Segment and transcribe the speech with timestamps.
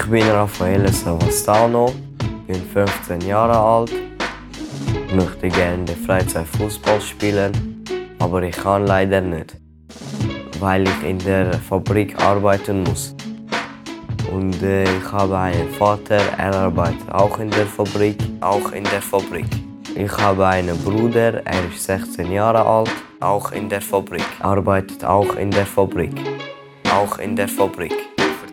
[0.00, 1.92] Ich bin Raffaele Savastano,
[2.46, 3.92] bin 15 Jahre alt,
[5.14, 7.84] möchte gerne der Freizeit Fußball spielen,
[8.18, 9.56] aber ich kann leider nicht,
[10.58, 13.14] weil ich in der Fabrik arbeiten muss.
[14.32, 19.02] Und äh, ich habe einen Vater, er arbeitet auch in der Fabrik, auch in der
[19.02, 19.46] Fabrik.
[19.94, 22.90] Ich habe einen Bruder, er ist 16 Jahre alt,
[23.20, 26.14] auch in der Fabrik, arbeitet auch in der Fabrik,
[26.90, 28.09] auch in der Fabrik.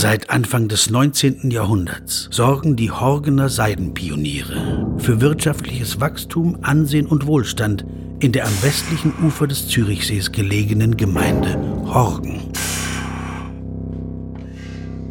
[0.00, 1.50] Seit Anfang des 19.
[1.50, 7.84] Jahrhunderts sorgen die Horgener Seidenpioniere für wirtschaftliches Wachstum, Ansehen und Wohlstand
[8.18, 12.40] in der am westlichen Ufer des Zürichsees gelegenen Gemeinde Horgen.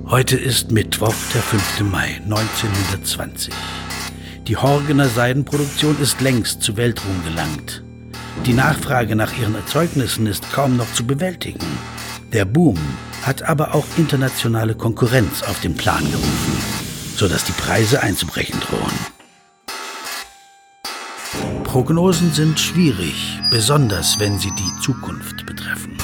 [0.08, 1.81] Heute ist Mittwoch, der 5.
[1.81, 3.53] Mai 1920.
[4.47, 7.83] Die Horgener Seidenproduktion ist längst zu Weltruhm gelangt.
[8.47, 11.67] Die Nachfrage nach ihren Erzeugnissen ist kaum noch zu bewältigen.
[12.33, 12.77] Der Boom
[13.23, 16.53] hat aber auch internationale Konkurrenz auf den Plan gerufen,
[17.16, 19.19] sodass die Preise einzubrechen drohen.
[21.63, 25.97] Prognosen sind schwierig, besonders wenn sie die Zukunft betreffen.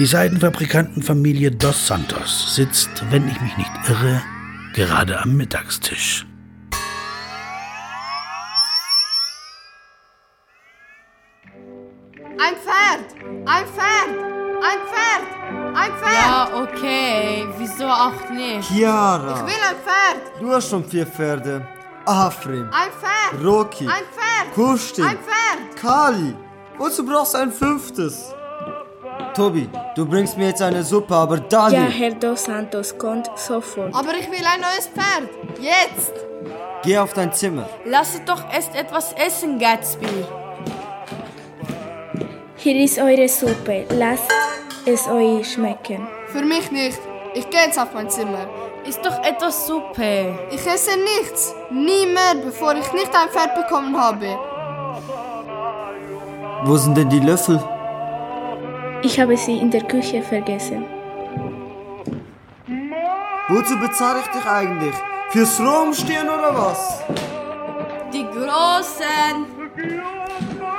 [0.00, 4.22] Die Seidenfabrikantenfamilie Dos Santos sitzt, wenn ich mich nicht irre,
[4.74, 6.26] gerade am Mittagstisch.
[17.58, 18.68] Wieso auch nicht?
[18.68, 20.40] Chiara, Ich will ein Pferd!
[20.40, 21.66] du hast schon vier Pferde.
[22.06, 23.44] Afrim, Ein Pferd!
[23.44, 24.54] Roki, Ein Pferd!
[24.54, 25.76] Kustin, Ein Pferd!
[25.80, 26.34] Kali.
[26.78, 28.34] Wozu brauchst du ein fünftes?
[29.34, 31.74] Tobi, du bringst mir jetzt eine Suppe, aber Dali.
[31.74, 33.94] Ja, Herr Dos Santos kommt sofort.
[33.94, 35.30] Aber ich will ein neues Pferd!
[35.60, 36.12] Jetzt!
[36.82, 37.68] Geh auf dein Zimmer.
[37.86, 40.24] Lasst doch erst etwas essen, Gatsby.
[42.56, 43.86] Hier ist eure Suppe.
[43.90, 44.30] Lasst
[44.86, 46.06] es euch schmecken.
[46.28, 46.98] Für mich nicht.
[47.34, 48.46] Ich gehe jetzt auf mein Zimmer.
[48.86, 50.38] Ist doch etwas Suppe.
[50.50, 51.54] Ich esse nichts.
[51.70, 54.38] Nie mehr, bevor ich nicht ein Pferd bekommen habe.
[56.64, 57.62] Wo sind denn die Löffel?
[59.02, 60.84] Ich habe sie in der Küche vergessen.
[63.48, 64.94] Wozu bezahle ich dich eigentlich?
[65.30, 67.02] Fürs Rumstehen oder was?
[68.12, 69.46] Die Großen.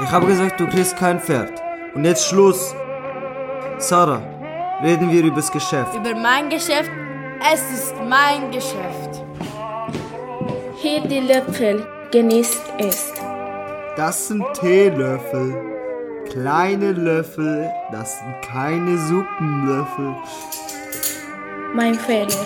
[0.03, 1.61] Ich habe gesagt, du kriegst kein Pferd.
[1.93, 2.73] Und jetzt Schluss.
[3.77, 4.21] Sarah,
[4.85, 5.95] reden wir übers Geschäft.
[5.95, 6.91] Über mein Geschäft.
[7.51, 9.23] Es ist mein Geschäft.
[10.81, 11.85] Hier die Löffel.
[12.11, 13.11] Genießt es.
[13.97, 15.55] Das sind Teelöffel.
[16.31, 20.15] Kleine Löffel, das sind keine Suppenlöffel.
[21.73, 22.45] Mein Fehler.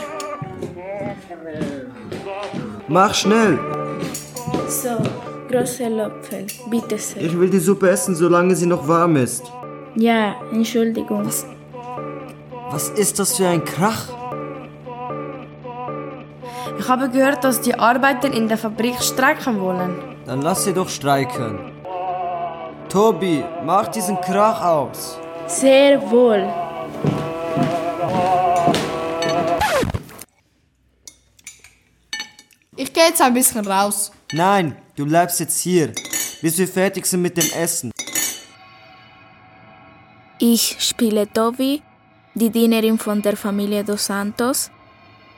[2.88, 3.60] Mach schnell.
[4.68, 4.98] So,
[5.50, 6.46] große Löffel.
[6.70, 7.24] Bitte sehr.
[7.24, 9.44] Ich will die Suppe essen, solange sie noch warm ist.
[9.96, 11.26] Ja, Entschuldigung.
[11.26, 11.46] Was
[12.90, 14.08] ist das für ein Krach?
[16.78, 19.96] Ich habe gehört, dass die Arbeiter in der Fabrik streiken wollen.
[20.26, 21.72] Dann lass sie doch streiken.
[22.90, 25.18] Tobi, mach diesen Krach aus.
[25.48, 26.48] Sehr wohl.
[32.76, 34.12] Ich gehe jetzt ein bisschen raus.
[34.32, 35.92] Nein, du bleibst jetzt hier,
[36.42, 37.92] bis wir fertig sind mit dem Essen.
[40.40, 41.82] Ich spiele Tobi,
[42.40, 44.72] die Dienerin von der Familie Dos Santos.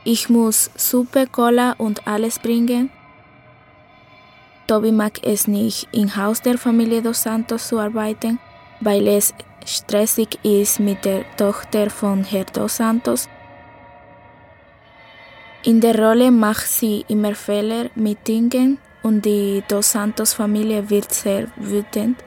[0.04, 2.90] Ich muss Suppe, Cola und alles bringen.
[4.68, 8.40] Tobi mag es nicht, im Haus der Familie Dos Santos zu arbeiten,
[8.80, 9.34] weil es
[9.66, 13.28] stressig ist mit der Tochter von Herr Dos Santos.
[15.64, 21.12] In der Rolle macht sie immer Fehler mit Dingen und die Dos Santos Familie wird
[21.14, 22.24] sehr wütend.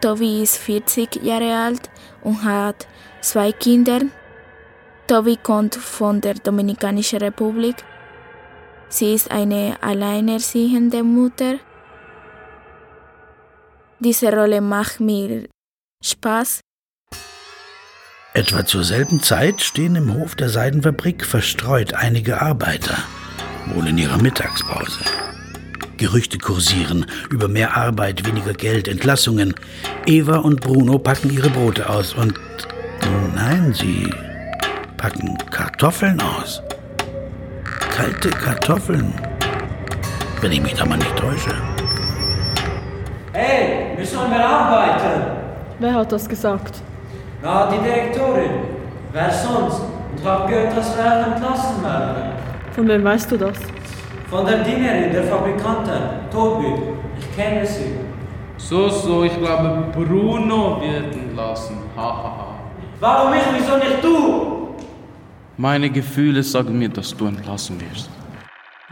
[0.00, 1.90] Tobi ist 40 Jahre alt
[2.22, 2.86] und hat
[3.20, 4.00] zwei Kinder.
[5.06, 7.76] Tobi kommt von der Dominikanischen Republik.
[8.88, 11.58] Sie ist eine alleinerziehende Mutter.
[13.98, 15.48] Diese Rolle macht mir
[16.04, 16.60] Spaß.
[18.34, 22.96] Etwa zur selben Zeit stehen im Hof der Seidenfabrik verstreut einige Arbeiter,
[23.74, 25.00] wohl in ihrer Mittagspause.
[25.98, 29.54] Gerüchte kursieren über mehr Arbeit, weniger Geld, Entlassungen.
[30.06, 32.34] Eva und Bruno packen ihre Brote aus und
[33.34, 34.08] nein, sie
[34.96, 36.62] packen Kartoffeln aus.
[37.90, 39.12] kalte Kartoffeln.
[40.40, 41.50] Wenn ich mich da mal nicht täusche.
[43.32, 45.22] Hey, wir sollen mehr arbeiten.
[45.80, 46.76] Wer hat das gesagt?
[47.42, 48.50] Na, die Direktorin.
[49.12, 49.80] Wer sonst?
[50.16, 52.32] Und hab gehört, dass wir entlassen werden.
[52.72, 53.58] Von wem weißt du das?
[54.30, 56.74] Von der Dienerin, der Fabrikantin, Tobi.
[57.18, 57.92] Ich kenne sie.
[58.58, 61.78] So, so, ich glaube, Bruno wird entlassen.
[61.96, 62.58] Hahaha.
[63.00, 64.76] Warum ich, wieso nicht du?
[65.56, 68.10] Meine Gefühle sagen mir, dass du entlassen wirst.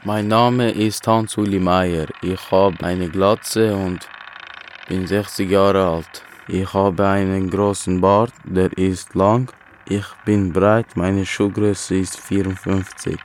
[0.05, 2.07] Mein Name ist Hans-Uli Meier.
[2.23, 4.09] Ich habe eine Glatze und
[4.89, 6.23] bin 60 Jahre alt.
[6.49, 9.53] Ich habe einen großen Bart, der ist lang.
[9.87, 13.19] Ich bin breit, meine Schuhgröße ist 54.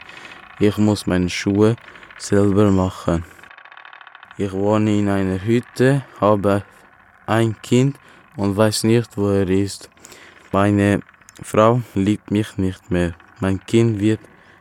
[0.60, 1.76] Ich muss meine Schuhe
[2.22, 3.26] selber machen.
[4.38, 6.64] Ich wohne in einer Hütte, habe
[7.26, 7.98] ein Kind
[8.38, 9.90] und weiß nicht, wo er ist.
[10.52, 11.02] Meine
[11.42, 13.14] Frau liebt mich nicht mehr.
[13.40, 14.20] Mein Kind wird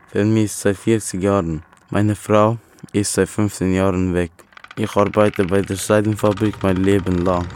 [0.08, 1.62] vermisst seit 40 Jahren.
[1.90, 2.58] Meine Frau
[2.92, 4.32] ist seit 15 Jahren weg.
[4.76, 7.46] Ich arbeite bei der Seidenfabrik mein Leben lang.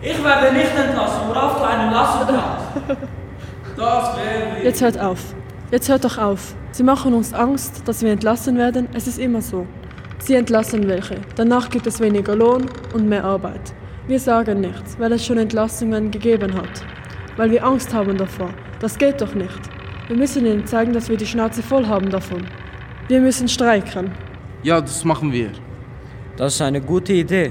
[0.00, 3.00] Ich werde nicht entlassen, worauf du einen lassen kannst.
[3.74, 5.34] Das wäre Jetzt hört auf.
[5.72, 6.54] Jetzt hört doch auf.
[6.72, 8.88] Sie machen uns Angst, dass wir entlassen werden.
[8.92, 9.66] Es ist immer so.
[10.18, 11.16] Sie entlassen welche.
[11.34, 13.72] Danach gibt es weniger Lohn und mehr Arbeit.
[14.06, 16.84] Wir sagen nichts, weil es schon Entlassungen gegeben hat.
[17.38, 18.50] Weil wir Angst haben davor.
[18.80, 19.60] Das geht doch nicht.
[20.08, 22.46] Wir müssen ihnen zeigen, dass wir die Schnauze voll haben davon.
[23.08, 24.10] Wir müssen streiken.
[24.62, 25.52] Ja, das machen wir.
[26.36, 27.48] Das ist eine gute Idee.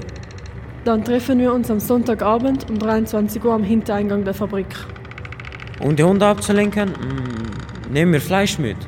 [0.84, 4.76] Dann treffen wir uns am Sonntagabend um 23 Uhr am Hintereingang der Fabrik.
[5.80, 7.51] Um die Hunde abzulenken, mm,
[7.92, 8.78] nehmen wir Fleisch mit.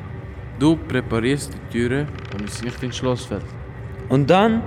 [0.59, 3.45] Du präparierst die Türe, damit sie nicht ins Schloss fällt.
[4.09, 4.63] Und dann,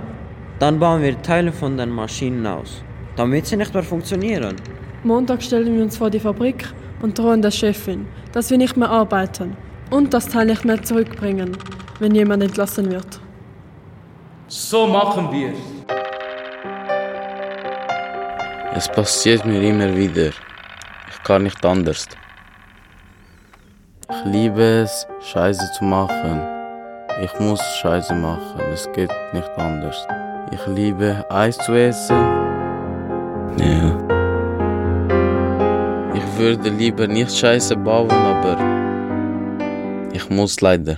[0.59, 2.83] dann bauen wir Teile von den Maschinen aus,
[3.15, 4.55] damit sie nicht mehr funktionieren.
[5.03, 6.65] Montag stellen wir uns vor die Fabrik
[7.01, 9.57] und drohen der Chefin, dass wir nicht mehr arbeiten
[9.89, 11.57] und das Teil nicht mehr zurückbringen,
[11.99, 13.19] wenn jemand entlassen wird.
[14.47, 15.53] So machen wir.
[18.75, 20.29] Es passiert mir immer wieder.
[21.09, 22.07] Ich kann nicht anders.
[24.11, 26.41] Ich liebe es, Scheiße zu machen.
[27.23, 30.07] Ich muss Scheiße machen, es geht nicht anders.
[30.51, 32.17] Ich liebe Eis zu essen.
[33.57, 33.97] Ja.
[36.15, 38.57] Ich würde lieber nicht Scheiße bauen, aber
[40.11, 40.97] ich muss leider.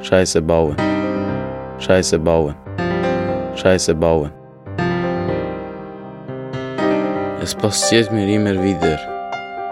[0.00, 0.76] Scheiße bauen.
[1.78, 2.54] Scheiße bauen.
[3.54, 4.32] Scheiße bauen.
[7.42, 8.98] Es passiert mir immer wieder.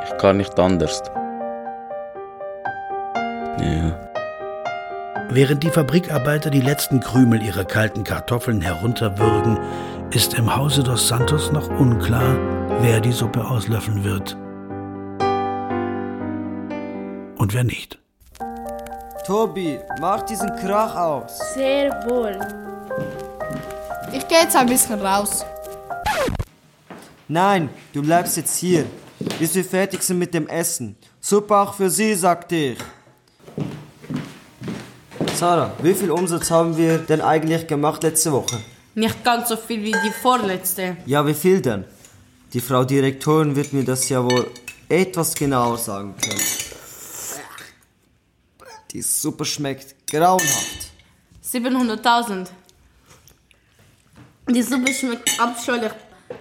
[0.04, 1.02] Ich kann nicht anders.
[3.64, 3.98] Ja.
[5.30, 9.58] Während die Fabrikarbeiter die letzten Krümel ihrer kalten Kartoffeln herunterwürgen,
[10.10, 12.36] ist im Hause dos Santos noch unklar,
[12.82, 14.36] wer die Suppe auslöffeln wird.
[17.36, 17.98] Und wer nicht.
[19.26, 21.54] Tobi, mach diesen Krach aus.
[21.54, 22.38] Sehr wohl.
[24.12, 25.44] Ich gehe jetzt ein bisschen raus.
[27.26, 28.84] Nein, du bleibst jetzt hier,
[29.38, 30.96] bis wir fertig sind mit dem Essen.
[31.20, 32.78] Super auch für Sie, sagte ich.
[35.34, 38.60] Sarah, wie viel Umsatz haben wir denn eigentlich gemacht letzte Woche?
[38.94, 40.96] Nicht ganz so viel wie die vorletzte.
[41.06, 41.84] Ja, wie viel denn?
[42.52, 44.48] Die Frau Direktorin wird mir das ja wohl
[44.88, 46.40] etwas genauer sagen können.
[48.92, 50.92] Die Suppe schmeckt grauenhaft.
[51.44, 52.46] 700.000.
[54.50, 55.90] Die Suppe schmeckt abscheulich.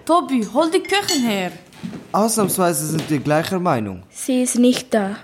[0.05, 1.51] Tobi, hol die Köchin her.
[2.11, 4.03] Ausnahmsweise sind wir gleicher Meinung.
[4.11, 5.15] Sie ist nicht da.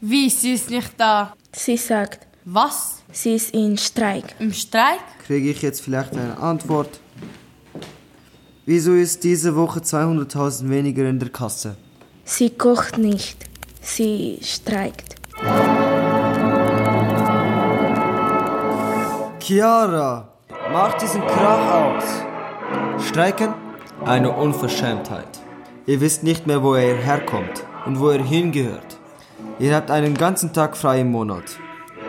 [0.00, 1.34] Wie, sie ist nicht da.
[1.54, 3.02] Sie sagt, Was?
[3.12, 4.34] sie ist in Streik.
[4.40, 4.98] Im Streik?
[5.26, 7.00] Kriege ich jetzt vielleicht eine Antwort?
[8.66, 11.76] Wieso ist diese Woche 200.000 weniger in der Kasse?
[12.24, 13.46] Sie kocht nicht.
[13.80, 15.14] Sie streikt.
[19.38, 20.28] Chiara,
[20.72, 22.04] mach diesen Krach aus.
[23.06, 23.54] Streiken?
[24.04, 25.28] Eine Unverschämtheit.
[25.86, 28.98] Ihr wisst nicht mehr, wo er herkommt und wo er hingehört.
[29.60, 31.44] Ihr habt einen ganzen Tag frei im Monat.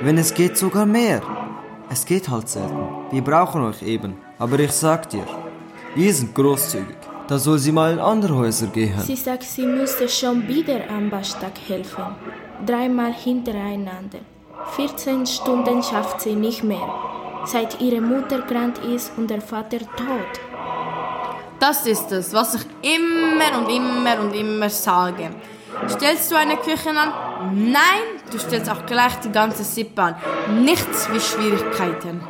[0.03, 1.21] Wenn es geht, sogar mehr.
[1.89, 2.87] Es geht halt selten.
[3.11, 4.17] Wir brauchen euch eben.
[4.37, 5.25] Aber ich sag dir,
[5.95, 6.97] wir sind großzügig.
[7.29, 8.99] Da soll sie mal in andere Häuser gehen.
[8.99, 12.03] Sie sagt, sie müsste schon wieder am Bastag helfen.
[12.65, 14.19] Dreimal hintereinander.
[14.75, 16.89] 14 Stunden schafft sie nicht mehr.
[17.45, 20.33] Seit ihre Mutter krank ist und der Vater tot.
[21.59, 22.65] Das ist es, was ich
[22.97, 25.29] immer und immer und immer sage.
[25.87, 27.13] Stellst du eine Küche an?
[27.53, 30.15] Nein, du stellst auch gleich die ganze Sippe an.
[30.63, 32.21] Nichts wie Schwierigkeiten.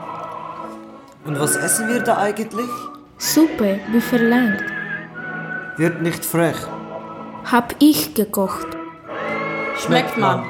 [1.26, 2.70] Und was essen wir da eigentlich?
[3.18, 4.64] Suppe, wie verlangt.
[5.78, 6.58] Wird nicht frech.
[7.50, 8.68] Hab ich gekocht.
[9.78, 10.46] Schmeckt man.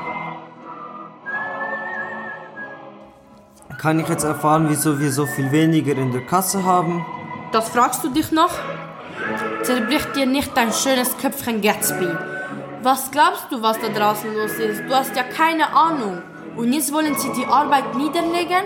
[3.78, 7.06] Kann ich jetzt erfahren, wieso wir so viel weniger in der Kasse haben?
[7.52, 8.52] Das fragst du dich noch?
[9.62, 12.08] Zerbrich dir nicht dein schönes Köpfchen Gatsby.
[12.84, 14.82] Was glaubst du, was da draußen los ist?
[14.84, 16.22] Du hast ja keine Ahnung.
[16.58, 18.66] Und jetzt wollen sie die Arbeit niederlegen?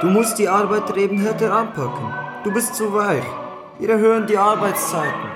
[0.00, 2.10] Du musst die Arbeiter eben härter anpacken.
[2.42, 3.22] Du bist zu weich.
[3.78, 5.28] Wir erhöhen die Arbeitszeiten.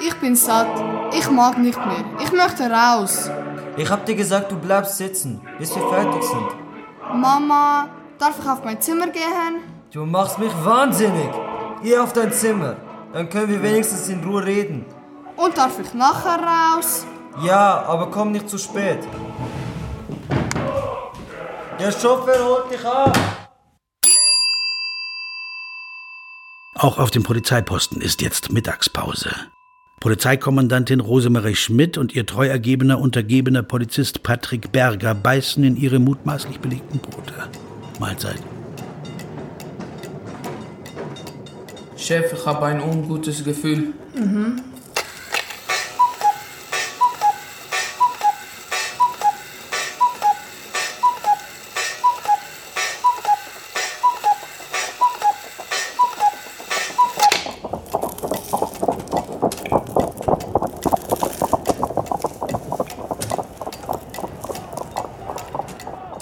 [0.00, 0.82] Ich bin satt.
[1.12, 2.04] Ich mag nicht mehr.
[2.24, 3.30] Ich möchte raus.
[3.76, 6.48] Ich hab dir gesagt, du bleibst sitzen, bis wir fertig sind.
[7.12, 9.60] Mama, darf ich auf mein Zimmer gehen?
[9.92, 11.28] Du machst mich wahnsinnig.
[11.82, 12.76] Geh auf dein Zimmer.
[13.12, 14.84] Dann können wir wenigstens in Ruhe reden.
[15.36, 17.06] Und darf ich nachher raus?
[17.44, 18.98] Ja, aber komm nicht zu spät.
[21.78, 23.18] Der Chauffeur holt dich ab.
[26.74, 29.30] Auch auf dem Polizeiposten ist jetzt Mittagspause.
[30.00, 36.60] Polizeikommandantin Rosemarie Schmidt und ihr treu ergebener untergebener Polizist Patrick Berger beißen in ihre mutmaßlich
[36.60, 37.34] belegten Brote.
[37.98, 38.42] Mahlzeit.
[41.96, 43.94] Chef, ich habe ein ungutes Gefühl.
[44.14, 44.62] Mhm.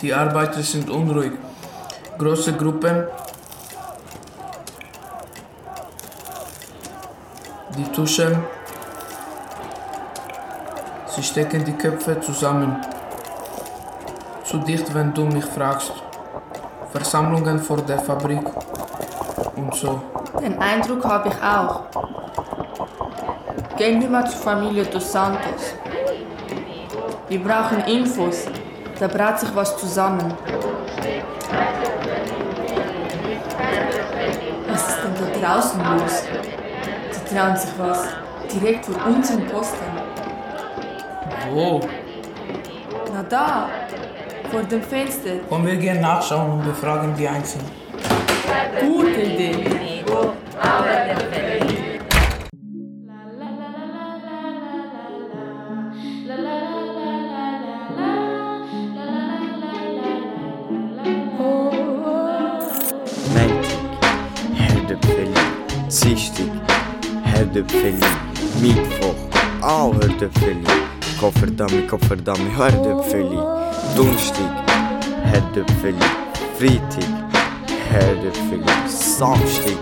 [0.01, 1.33] Die Arbeiter sind unruhig.
[2.19, 3.05] Große Gruppen.
[7.95, 8.45] Die tuschen.
[11.07, 12.85] Sie stecken die Köpfe zusammen.
[14.43, 15.93] Zu dicht, wenn du mich fragst.
[16.91, 18.43] Versammlungen vor der Fabrik
[19.55, 20.03] und so.
[20.41, 21.83] Den Eindruck habe ich auch.
[23.77, 25.75] Gehen wir mal zur Familie dos Santos.
[27.29, 28.47] Wir brauchen Infos.
[28.99, 30.35] Da braut sich was zusammen.
[34.69, 36.23] Was ist denn da draußen los?
[37.35, 38.07] Trauen sich was.
[38.55, 39.85] Direkt vor unserem Posten.
[41.51, 41.81] Wo?
[43.13, 43.69] Na da,
[44.53, 45.31] vor dem Fenster.
[45.49, 47.67] Komm, wir gehen nachschauen und befragen die Einzelnen.
[48.81, 49.84] Gute Idee.
[70.15, 70.65] Auch Herdöpfeli.
[71.21, 73.39] Kofferdammi, Kofferdammi, Herdöpfeli.
[73.97, 74.51] Donnerstag,
[75.25, 76.05] Herdöpfeli.
[76.59, 77.05] Freitag,
[77.91, 78.65] Herdöpfeli.
[78.87, 79.77] Samstag,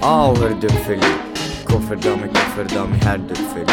[0.00, 1.00] auch Herdöpfeli.
[1.64, 3.72] Kofferdammi, Kofferdammi, Herdöpfeli.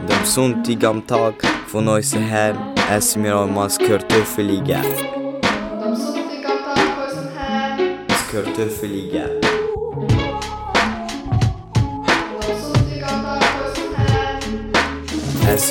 [0.00, 1.34] Und am Sonntag am Tag
[1.66, 2.58] von unserem Herrn
[2.90, 4.84] essen wir einmal Kartoffeli gern.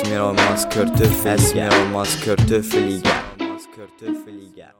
[0.00, 3.58] Essen wir einmal Kartoffeli Essen wir einmal Kartoffeli gern.
[3.74, 4.74] Kartoffeli gern.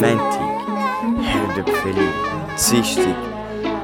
[0.00, 0.62] Montag,
[1.22, 2.08] Herdöpfeli.
[2.70, 3.16] Dienstag,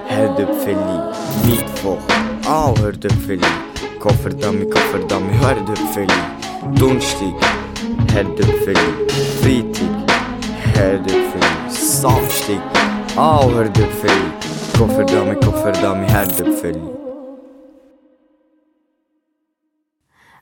[0.09, 0.99] Herdöpfeli.
[1.47, 1.99] Mittwoch,
[2.47, 3.68] auch Herdöpfeli.
[4.01, 6.19] Kofferdammi, Kofferdammi, Herdöpfeli.
[6.79, 7.35] Donnerstag,
[8.13, 8.89] Herdöpfeli.
[9.41, 10.11] Freitag,
[10.75, 11.69] Herdöpfeli.
[11.69, 12.63] Samstag,
[13.17, 14.29] auch Herdöpfeli.
[14.79, 16.81] Kofferdammi, Kofferdammi, Herdöpfeli.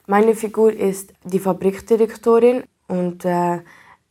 [0.06, 3.60] Meine Figur ist die Fabrikdirektorin und äh,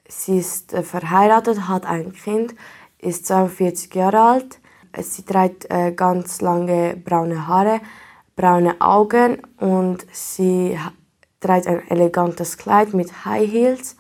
[0.08, 2.56] sie ist äh, verheiratet, hat ein Kind,
[2.98, 4.60] ist 42 Jahre alt.
[5.00, 7.82] Sie trägt äh, ganz lange braune Haare,
[8.36, 10.78] braune Augen und sie
[11.40, 13.96] trägt ein elegantes Kleid mit High Heels.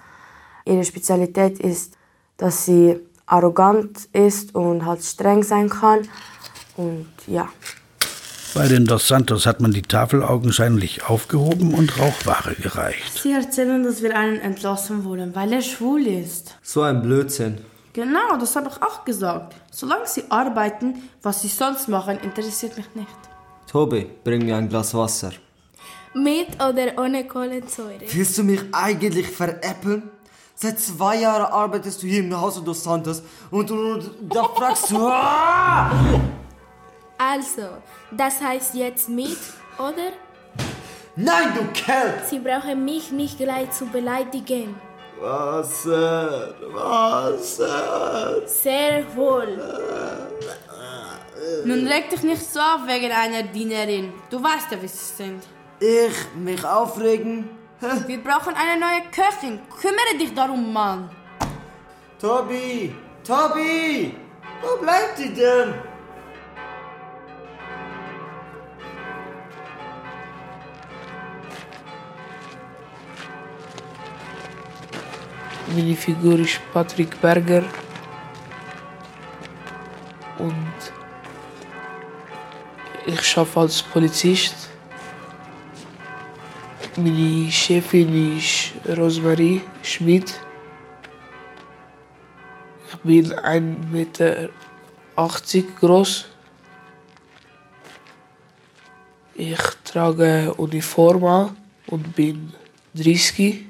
[0.65, 1.95] Ihre Spezialität ist,
[2.37, 6.07] dass sie arrogant ist und halt streng sein kann.
[6.77, 7.49] Und ja.
[8.53, 13.19] Bei den Dos Santos hat man die Tafel augenscheinlich aufgehoben und Rauchware gereicht.
[13.21, 16.57] Sie erzählen, dass wir einen entlassen wollen, weil er schwul ist.
[16.61, 17.59] So ein Blödsinn.
[17.91, 19.55] Genau, das habe ich auch gesagt.
[19.71, 23.34] Solange sie arbeiten, was sie sonst machen, interessiert mich nicht.
[23.75, 25.33] Tobi, bring mir ein Glas Wasser.
[26.13, 28.05] Mit oder ohne Kohlensäure?
[28.07, 30.11] Willst du mich eigentlich veräppeln?
[30.55, 34.91] Seit zwei Jahren arbeitest du hier im Haus dos Santos und, und, und da fragst
[34.91, 35.05] du.
[35.05, 35.91] Ah!
[37.17, 37.67] Also,
[38.11, 39.37] das heißt jetzt mit
[39.77, 40.13] oder?
[41.17, 42.13] Nein, du Kerl!
[42.29, 44.73] Sie brauchen mich nicht gleich zu beleidigen.
[45.19, 48.47] Wasser, Wasser.
[48.47, 49.59] Sehr wohl.
[51.65, 54.13] Nun reg dich nicht so auf wegen einer Dienerin.
[54.29, 55.43] Du weißt ja, wie sie sind.
[55.79, 57.49] Ich mich aufregen?
[58.07, 59.59] Wir brauchen eine neue Köchin.
[59.81, 61.09] Kümmere dich darum, Mann.
[62.19, 62.95] Tobi!
[63.23, 64.15] Tobi!
[64.61, 65.73] Wo bleibt die denn?
[75.67, 77.63] Meine Figur ist Patrick Berger.
[80.37, 81.04] Und
[83.05, 84.55] ich arbeite als Polizist.
[86.97, 90.39] Meine Chefin ist Rosemarie Schmidt.
[92.89, 94.49] Ich bin 1,80 Meter
[95.79, 96.25] groß.
[99.35, 101.57] Ich trage Uniform an
[101.87, 102.53] und bin
[102.95, 103.65] 30.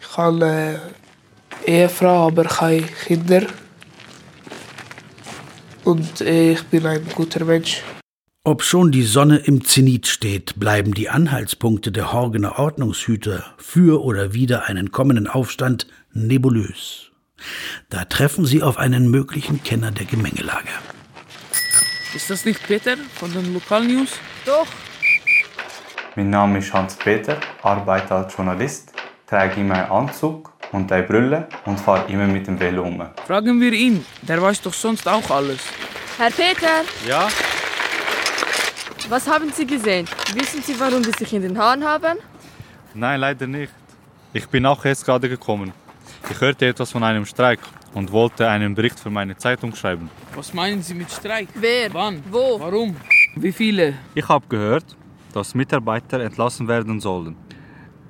[0.00, 0.80] Ich habe eine
[1.66, 3.46] Ehefrau, aber keine Kinder.
[5.88, 7.82] Und äh, ich bin ein guter Mensch.
[8.44, 14.68] Obschon die Sonne im Zenit steht, bleiben die Anhaltspunkte der Horgener Ordnungshüter für oder wider
[14.68, 17.10] einen kommenden Aufstand nebulös.
[17.88, 20.68] Da treffen sie auf einen möglichen Kenner der Gemengelage.
[22.14, 24.10] Ist das nicht Peter von den Lokalnews?
[24.44, 24.66] Doch.
[26.16, 28.92] Mein Name ist Hans-Peter, arbeite als Journalist,
[29.26, 33.02] trage immer einen Anzug und eine Brille und fahre immer mit dem Velo um.
[33.26, 35.58] Fragen wir ihn, der weiß doch sonst auch alles.
[36.18, 37.28] Herr Peter, Ja?
[39.08, 40.06] was haben Sie gesehen?
[40.34, 42.18] Wissen Sie, warum Sie sich in den Haaren haben?
[42.94, 43.72] Nein, leider nicht.
[44.32, 45.72] Ich bin auch erst gerade gekommen.
[46.30, 47.60] Ich hörte etwas von einem Streik
[47.94, 50.10] und wollte einen Bericht für meine Zeitung schreiben.
[50.34, 51.48] Was meinen Sie mit Streik?
[51.54, 51.92] Wer?
[51.94, 52.22] Wann?
[52.30, 52.60] Wo?
[52.60, 52.96] Warum?
[53.36, 53.94] Wie viele?
[54.14, 54.84] Ich habe gehört,
[55.32, 57.36] dass Mitarbeiter entlassen werden sollen.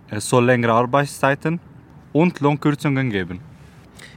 [0.09, 1.61] Es soll längere Arbeitszeiten
[2.21, 3.41] und Lohnkürzungen geben.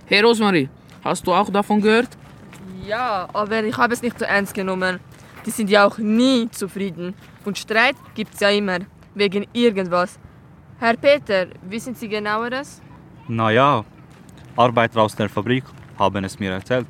[0.08, 0.70] Herr Rosmarie,
[1.04, 2.10] hast du auch davon gehört?
[2.88, 5.00] Ja, aber ich habe es nicht so ernst genommen.
[5.46, 7.14] Die sind ja auch nie zufrieden.
[7.46, 8.80] Und Streit gibt's ja immer.
[9.14, 10.20] Wegen irgendwas.
[10.80, 12.82] Herr Peter, wissen Sie genaueres?
[13.28, 13.86] Naja,
[14.56, 15.64] Arbeiter aus der Fabrik
[16.00, 16.88] haben es mir erzählt.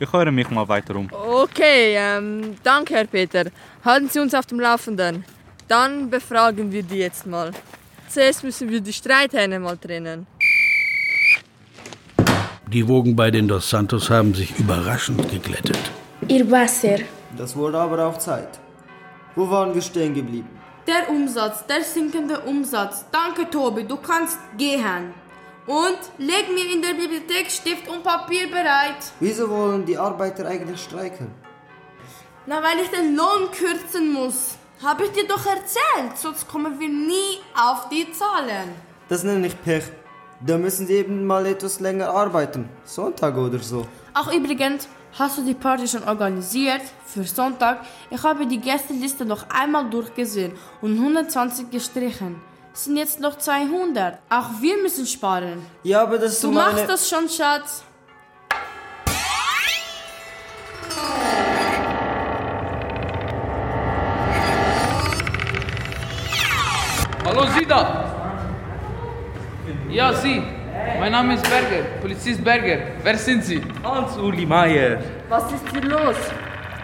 [0.00, 1.08] Ich höre mich mal weiter um.
[1.12, 3.44] Okay, ähm, danke, Herr Peter.
[3.84, 5.24] Halten Sie uns auf dem Laufenden.
[5.68, 7.52] Dann befragen wir die jetzt mal.
[8.14, 10.28] Zuerst müssen wir die Streithähne mal trennen.
[12.68, 15.80] Die Wogen bei den Dos Santos haben sich überraschend geglättet.
[16.28, 16.98] Ihr Wasser.
[17.36, 18.60] Das wurde aber auch Zeit.
[19.34, 20.48] Wo waren wir stehen geblieben?
[20.86, 23.04] Der Umsatz, der sinkende Umsatz.
[23.10, 25.12] Danke, Tobi, du kannst gehen.
[25.66, 29.02] Und leg mir in der Bibliothek Stift und Papier bereit.
[29.18, 31.32] Wieso wollen die Arbeiter eigentlich streiken?
[32.46, 34.56] Na, weil ich den Lohn kürzen muss.
[34.84, 38.68] Habe ich dir doch erzählt, sonst kommen wir nie auf die Zahlen.
[39.08, 39.84] Das nenne ich Pech.
[40.40, 42.68] Da müssen sie eben mal etwas länger arbeiten.
[42.84, 43.86] Sonntag oder so.
[44.12, 46.82] Ach übrigens, hast du die Party schon organisiert?
[47.06, 47.80] Für Sonntag?
[48.10, 52.42] Ich habe die Gästeliste noch einmal durchgesehen und 120 gestrichen.
[52.74, 54.18] Es sind jetzt noch 200.
[54.28, 55.64] Auch wir müssen sparen.
[55.84, 57.84] Ja, aber das ist Du um eine- machst das schon, Schatz.
[67.34, 68.04] Hallo, Sie da!
[69.90, 70.40] Ja, Sie.
[71.00, 72.78] Mein Name ist Berger, Polizist Berger.
[73.02, 73.60] Wer sind Sie?
[73.82, 74.98] Hans-Uli Meier.
[75.28, 76.14] Was ist hier los?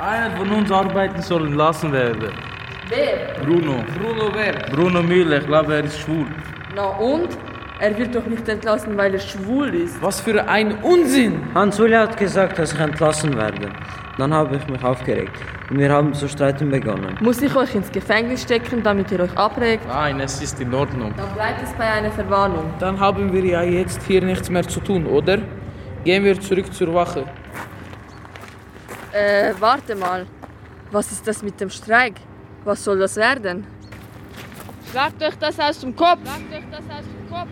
[0.01, 2.33] Einer von uns Arbeiten soll entlassen werden.
[2.89, 3.45] Wer?
[3.45, 3.85] Bruno.
[3.97, 4.55] Bruno wer?
[4.75, 6.27] Bruno Müller, ich glaube, er ist schwul.
[6.75, 7.29] Na und?
[7.81, 10.03] Er wird doch nicht entlassen, weil er schwul ist.
[10.03, 11.41] Was für ein Unsinn!
[11.55, 13.71] Hans-Uli hat gesagt, dass ich entlassen werde.
[14.19, 15.35] Dann habe ich mich aufgeregt
[15.71, 17.17] und wir haben zu streiten begonnen.
[17.23, 19.89] Muss ich euch ins Gefängnis stecken, damit ihr euch abregt?
[19.89, 21.15] Nein, es ist in Ordnung.
[21.17, 22.67] Dann bleibt es bei einer Verwarnung.
[22.79, 25.39] Dann haben wir ja jetzt hier nichts mehr zu tun, oder?
[26.05, 27.25] Gehen wir zurück zur Wache.
[29.13, 30.27] Äh, warte mal.
[30.91, 32.17] Was ist das mit dem Streik?
[32.65, 33.67] Was soll das werden?
[34.93, 36.19] Sagt euch das aus dem Kopf!
[36.25, 37.49] Sagt euch das aus dem Kopf!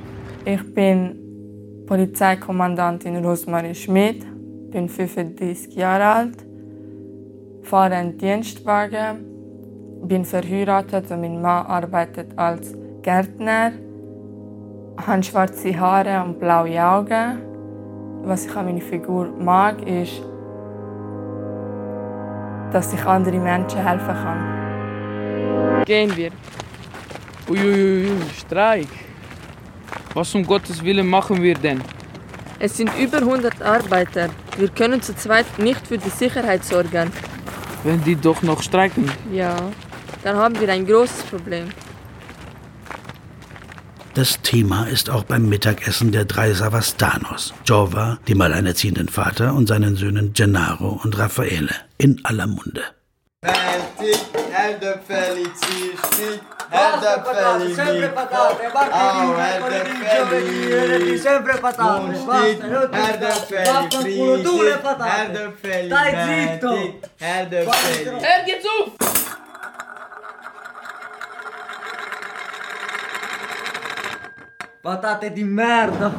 [0.50, 4.24] Ich bin Polizeikommandantin Rosmarie Schmidt,
[4.70, 6.38] bin 35 Jahre alt,
[7.64, 9.26] fahre einen Dienstwagen,
[10.04, 13.72] bin verheiratet und mein Mann arbeitet als Gärtner,
[14.96, 17.42] habe schwarze Haare und blaue Augen.
[18.22, 20.22] Was ich an meiner Figur mag, ist,
[22.72, 25.84] dass ich anderen Menschen helfen kann.
[25.84, 26.30] Gehen wir.
[27.50, 29.07] Uiuiui, Streik.
[30.14, 31.82] Was um Gottes Willen machen wir denn?
[32.58, 34.30] Es sind über 100 Arbeiter.
[34.56, 37.12] Wir können zu zweit nicht für die Sicherheit sorgen.
[37.84, 39.10] Wenn die doch noch streiken.
[39.32, 39.54] Ja.
[40.24, 41.68] dann haben wir ein großes Problem.
[44.14, 49.94] Das Thema ist auch beim Mittagessen der drei Savastanos, Jova, dem alleinerziehenden Vater, und seinen
[49.94, 52.82] Söhnen Gennaro und Raffaele, in aller Munde.
[54.58, 56.40] Meltig, Erdäpfeli, Zwischtig,
[56.70, 58.42] Erdäpfeli, Mikro,
[58.90, 65.20] au Erdäpfeli, sempre patate, Munstig, basta, Erdäpfeli, Vaffanculo, tu le Frischtig, patate.
[65.20, 66.70] Erdäpfeli, Stai zitto.
[66.70, 68.24] Meltig, Erdäpfeli.
[68.24, 68.88] Er geht's auf!
[74.82, 76.12] Patate di merda!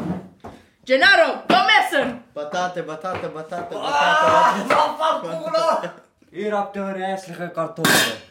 [0.83, 2.23] Gennaro, komm essen!
[2.33, 4.75] Patate, Patate, Patate, Ah, Patate.
[4.75, 5.91] vaffanculo!
[6.31, 8.28] Ihr habt eure hässliche Kartoffel.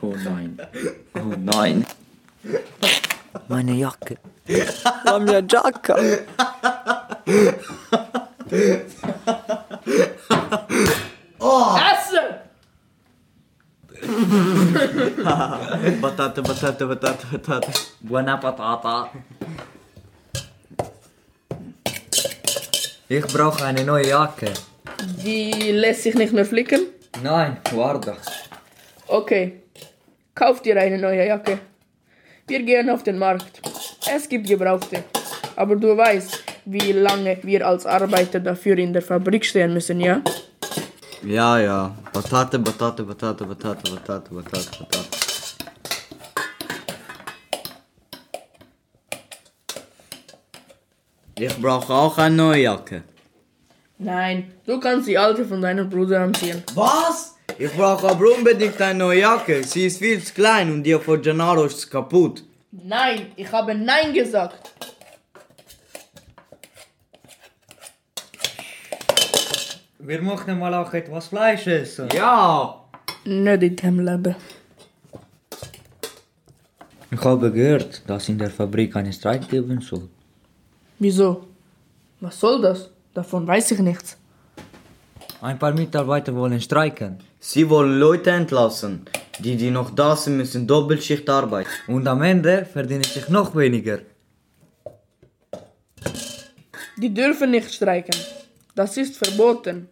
[0.00, 0.58] Oh nein.
[1.14, 1.86] Oh nein.
[3.48, 4.16] Meine Jacke.
[5.20, 5.96] Mia giacca!
[11.38, 11.76] Oh!
[11.76, 12.26] Essen!
[16.00, 17.72] Patate, Patate, Patate, Patate.
[18.00, 19.10] Buona patata.
[23.08, 24.52] Ich brauche eine neue Jacke.
[25.22, 26.86] Die lässt sich nicht mehr flicken?
[27.22, 28.16] Nein, guarda.
[29.06, 29.62] Okay.
[30.34, 31.58] Kauf dir eine neue Jacke.
[32.46, 33.60] Wir gehen auf den Markt.
[34.12, 35.04] Es gibt Gebrauchte.
[35.56, 40.22] Aber du weißt, wie lange wir als Arbeiter dafür in der Fabrik stehen müssen, ja?
[41.22, 41.94] Ja, ja.
[42.12, 45.20] Patate, Patate, Patate, Patate, Patate, Patate, Patate.
[51.38, 53.02] Ich brauche auch eine neue Jacke.
[54.02, 56.62] Nein, du kannst die alte von deinem Bruder anziehen.
[56.74, 57.36] Was?
[57.58, 59.62] Ich brauche aber unbedingt eine neue Jacke.
[59.62, 62.42] Sie ist viel zu klein und die von Gennaro ist kaputt.
[62.72, 64.72] Nein, ich habe Nein gesagt.
[69.98, 72.08] Wir möchten mal auch etwas Fleisch essen.
[72.14, 72.82] Ja!
[73.26, 74.34] Nicht in dem Leben.
[77.10, 80.08] Ich habe gehört, dass in der Fabrik einen Streik geben soll.
[80.98, 81.44] Wieso?
[82.20, 82.88] Was soll das?
[83.14, 84.16] Davon weiß ich nichts.
[85.42, 87.18] Ein paar Mitarbeiter wollen streiken.
[87.38, 89.06] Sie wollen Leute entlassen.
[89.38, 91.70] Die, die noch da sind, müssen Doppelschicht arbeiten.
[91.86, 94.00] Und am Ende verdiene ich noch weniger.
[96.98, 98.14] Die dürfen nicht streiken.
[98.74, 99.88] Das ist verboten.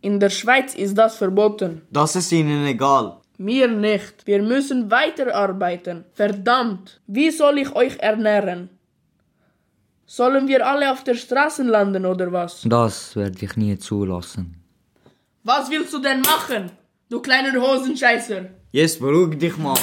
[0.00, 1.82] In der Schweiz ist das verboten.
[1.90, 3.16] Das ist ihnen egal.
[3.36, 4.26] Mir nicht.
[4.26, 6.04] Wir müssen weiterarbeiten.
[6.12, 7.00] Verdammt.
[7.08, 8.68] Wie soll ich euch ernähren?
[10.06, 12.62] Sollen wir alle auf der Straße landen oder was?
[12.64, 14.62] Das werde ich nie zulassen.
[15.42, 16.70] Was willst du denn machen?
[17.08, 18.46] Du kleiner Hosenscheißer.
[18.72, 19.78] Jetzt beruhig dich mal.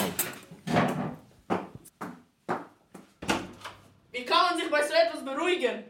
[4.12, 5.84] Wie kann man sich bei so etwas beruhigen?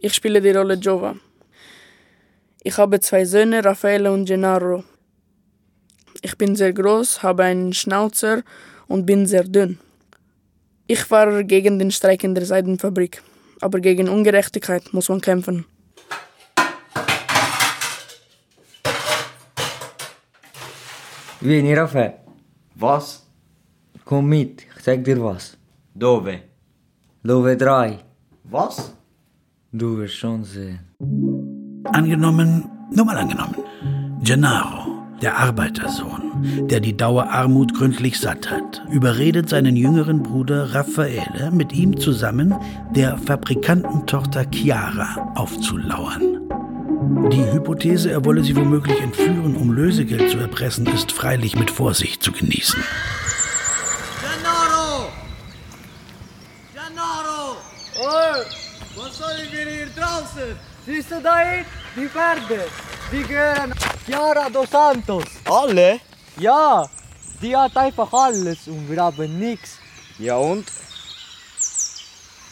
[0.00, 1.14] Ich spiele die Rolle Jova.
[2.64, 4.82] Ich habe zwei Söhne, Raffaele und Gennaro.
[6.22, 8.42] Ich bin sehr groß, habe einen Schnauzer
[8.88, 9.78] und bin sehr dünn.
[10.90, 13.22] Ich war gegen den Streik in der Seidenfabrik,
[13.60, 15.66] aber gegen Ungerechtigkeit muss man kämpfen.
[21.42, 22.14] Vieni, Raffaele.
[22.74, 23.26] Was?
[24.06, 25.58] Komm mit, ich zeig dir was.
[25.94, 26.40] Dove?
[27.22, 27.98] Dove drei.
[28.44, 28.94] Was?
[29.70, 30.80] Du wirst schon sehen.
[31.84, 33.56] Angenommen, nur mal angenommen,
[34.24, 34.87] Gennaro,
[35.22, 41.98] der Arbeitersohn, der die Dauerarmut gründlich satt hat, überredet seinen jüngeren Bruder Raffaele, mit ihm
[41.98, 42.54] zusammen
[42.94, 46.38] der Fabrikantentochter Chiara aufzulauern.
[47.30, 52.22] Die Hypothese, er wolle sie womöglich entführen, um Lösegeld zu erpressen, ist freilich mit Vorsicht
[52.22, 52.82] zu genießen.
[54.20, 55.08] Gennaro!
[56.74, 57.56] Gennaro!
[58.00, 60.77] Oh, Was sollen wir hier draußen?
[60.88, 61.64] Siehst du da hin?
[61.96, 62.64] Die Pferde.
[63.12, 63.74] Die gehören
[64.06, 65.24] Chiara dos Santos.
[65.44, 66.00] Alle?
[66.38, 66.88] Ja,
[67.42, 69.78] die hat einfach alles und wir haben nichts.
[70.18, 70.66] Ja und?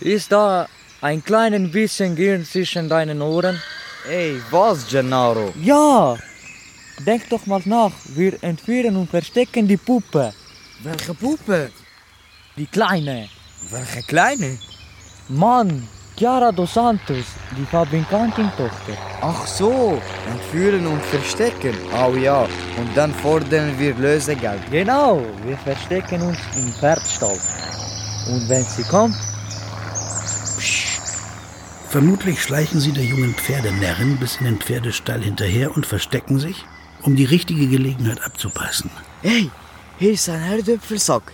[0.00, 0.68] Ist da
[1.00, 3.60] ein kleines bisschen Gehirn zwischen deinen Ohren?
[4.08, 5.52] Ey, was, Gennaro?
[5.62, 6.16] Ja!
[7.04, 7.92] Denk doch mal nach.
[8.14, 10.32] Wir entführen und verstecken die Puppe.
[10.82, 11.70] Welche Puppe?
[12.56, 13.28] Die kleine.
[13.70, 14.58] Welche kleine?
[15.28, 17.26] Mann, Chiara dos Santos,
[17.56, 18.94] die Fabrikantin-Tochter.
[19.20, 20.00] Ach so,
[20.30, 21.74] entführen und verstecken.
[21.92, 22.44] Oh ja,
[22.78, 24.62] und dann fordern wir Lösegeld.
[24.70, 27.38] Genau, wir verstecken uns im Pferdstall.
[28.30, 29.14] Und wenn sie kommt,
[31.88, 36.64] Vermutlich schleichen sie der jungen Pferdenärrin bis in den Pferdestall hinterher und verstecken sich,
[37.02, 38.90] um die richtige Gelegenheit abzupassen.
[39.22, 39.50] Hey,
[39.98, 41.32] hier ist ein Herdöpfelsack.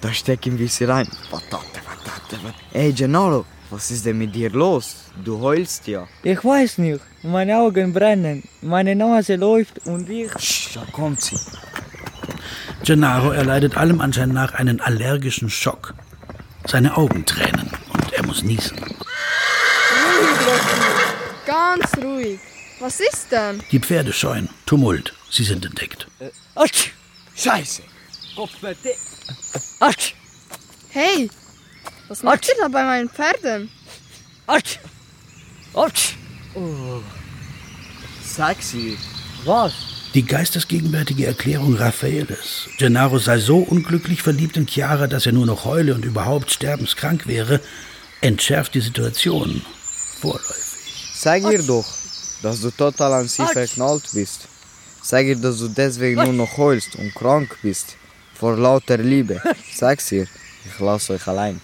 [0.00, 1.08] Da stecken wir sie rein.
[1.30, 2.54] Patate, Patate, Patate.
[2.74, 4.96] Ey, Gennaro, Was ist denn mit dir los?
[5.24, 6.06] Du heulst ja.
[6.22, 7.00] Ich weiß nicht.
[7.22, 10.30] Meine Augen brennen, meine Nase läuft und ich.
[10.74, 11.36] Da kommt sie.
[12.84, 15.94] Gennaro erleidet allem Anschein nach einen allergischen Schock.
[16.66, 18.76] Seine Augen tränen und er muss niesen.
[18.78, 21.46] Ruhig, Rocky.
[21.46, 22.38] Ganz ruhig.
[22.80, 23.62] Was ist denn?
[23.70, 24.48] Die Pferde scheuen.
[24.66, 25.14] Tumult.
[25.30, 26.06] Sie sind entdeckt.
[26.54, 26.90] Atsch!
[27.34, 27.82] Scheiße!
[29.80, 30.14] Atsch!
[30.90, 31.30] Hey,
[32.14, 33.68] was macht ihr da bei meinen Pferden?
[34.46, 34.78] Atsch!
[35.74, 36.14] Atsch!
[36.54, 37.00] Oh.
[38.22, 38.96] Sexy.
[39.44, 39.72] Was?
[40.14, 45.64] Die geistesgegenwärtige Erklärung Raffaeles, Gennaro sei so unglücklich verliebt in Chiara, dass er nur noch
[45.64, 47.60] heule und überhaupt sterbenskrank wäre,
[48.20, 49.60] entschärft die Situation
[50.20, 51.14] vorläufig.
[51.16, 51.88] Sag ihr doch,
[52.42, 54.46] dass du total an sie verknallt bist.
[55.02, 57.96] Sag ihr, dass du deswegen nur noch heulst und krank bist.
[58.34, 59.42] Vor lauter Liebe.
[59.74, 60.28] Sag's ihr,
[60.64, 61.60] ich lass euch allein.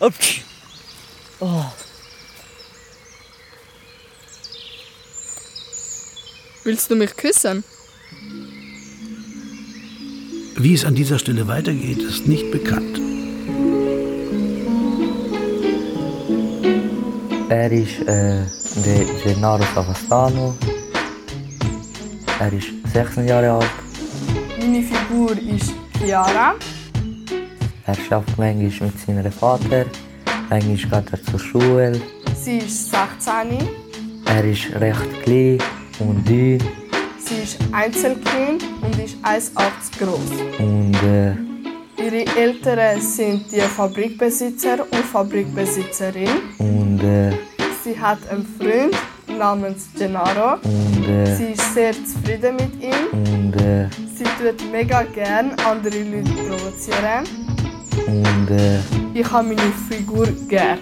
[1.40, 1.64] Oh.
[6.64, 7.64] Willst du mich küssen?
[10.56, 13.00] Wie es an dieser Stelle weitergeht, ist nicht bekannt.
[17.48, 18.44] Er ist äh,
[18.84, 20.54] der Gennaro Savastano.
[22.38, 23.70] Er ist 16 Jahre alt.
[24.58, 26.54] Meine Figur ist Chiara.
[27.90, 29.84] Er arbeitet manchmal mit seinem Vater.
[30.48, 32.00] Manchmal geht er zur Schule.
[32.40, 33.68] Sie ist 16.
[34.26, 35.58] Er ist recht klein
[35.98, 36.62] und dünn.
[37.18, 40.60] Sie ist Einzelkind und ist 1,80 groß.
[40.60, 41.34] Und äh,
[42.00, 46.28] Ihre Eltern sind die Fabrikbesitzer und Fabrikbesitzerin.
[46.58, 47.32] und äh,
[47.82, 48.94] Sie hat einen Freund
[49.36, 50.58] namens Gennaro.
[50.62, 53.06] Und, äh, Sie ist sehr zufrieden mit ihm.
[53.12, 57.49] und äh, Sie tut mega gern andere Leute provozieren.
[58.06, 58.78] Und äh,
[59.14, 60.78] Ich habe meine Figur gern.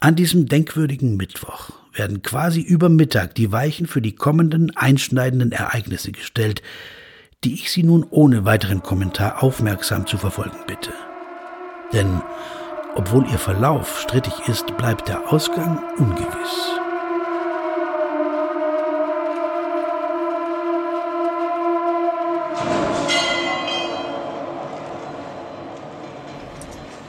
[0.00, 6.12] An diesem denkwürdigen Mittwoch werden quasi über Mittag die Weichen für die kommenden einschneidenden Ereignisse
[6.12, 6.60] gestellt,
[7.42, 10.92] die ich Sie nun ohne weiteren Kommentar aufmerksam zu verfolgen bitte.
[11.94, 12.20] Denn
[12.96, 16.83] obwohl ihr Verlauf strittig ist, bleibt der Ausgang ungewiss.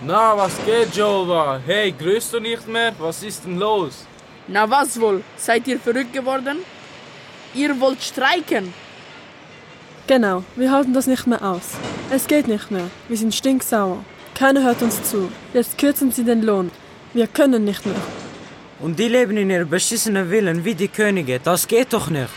[0.08, 1.60] Na, was geht, Jova?
[1.66, 2.94] Hey, grüßt du nicht mehr?
[3.00, 4.06] Was ist denn los?
[4.48, 5.24] Na was wohl?
[5.36, 6.58] Seid ihr verrückt geworden?
[7.56, 8.72] Ihr wollt streiken?
[10.06, 11.72] Genau, wir halten das nicht mehr aus.
[12.12, 12.88] Es geht nicht mehr.
[13.08, 14.06] Wir sind stinksauer.
[14.36, 15.32] Keiner hört uns zu.
[15.56, 16.70] Jetzt kürzen sie den Lohn.
[17.14, 18.04] Wir können nicht mehr.
[18.80, 21.40] Und die leben in ihrem beschissenen Willen wie die Könige.
[21.40, 22.30] Das geht doch nicht.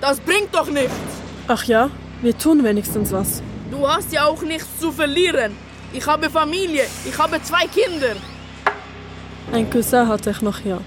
[0.00, 0.92] Das bringt doch nichts.
[1.48, 1.90] Ach ja,
[2.22, 3.42] wir tun wenigstens was.
[3.72, 5.65] Du hast ja auch nichts zu verlieren.
[5.96, 6.84] Ich habe Familie.
[7.06, 8.16] Ich habe zwei Kinder.
[9.50, 10.78] Ein Cousin hatte ich noch hier.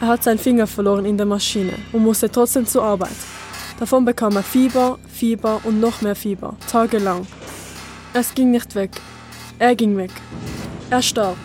[0.00, 3.18] Er hat seinen Finger verloren in der Maschine und musste trotzdem zur Arbeit.
[3.78, 7.26] Davon bekam er Fieber, Fieber und noch mehr Fieber, tagelang.
[8.14, 8.92] Es ging nicht weg.
[9.58, 10.12] Er ging weg.
[10.88, 11.36] Er starb.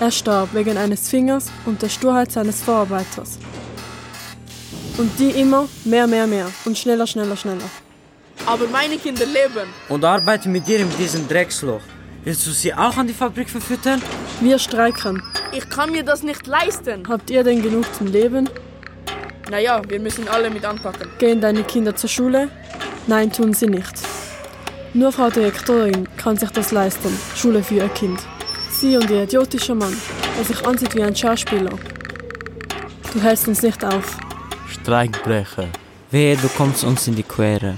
[0.00, 3.38] Er starb wegen eines Fingers und der Sturheit seines Vorarbeiters.
[4.98, 7.70] Und die immer mehr, mehr, mehr und schneller, schneller, schneller.
[8.46, 9.68] Aber meine Kinder leben.
[9.88, 11.80] Und arbeiten mit dir in diesem Drecksloch.
[12.24, 14.00] Willst du sie auch an die Fabrik verfüttern?
[14.40, 15.22] Wir streiken.
[15.52, 17.08] Ich kann mir das nicht leisten.
[17.08, 18.48] Habt ihr denn genug zum Leben?
[19.50, 21.08] Naja, wir müssen alle mit anpacken.
[21.18, 22.48] Gehen deine Kinder zur Schule?
[23.06, 23.92] Nein, tun sie nicht.
[24.94, 28.20] Nur Frau Direktorin kann sich das leisten, Schule für ihr Kind.
[28.70, 29.96] Sie und ihr idiotischer Mann,
[30.38, 31.72] der sich ansieht wie ein Schauspieler.
[33.12, 34.16] Du hältst uns nicht auf.
[34.68, 35.68] Streikbrecher.
[36.10, 37.76] Wehe, du kommst uns in die Quere.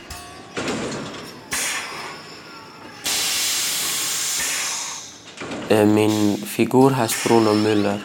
[5.69, 7.99] Meine Figur heißt Bruno Müller.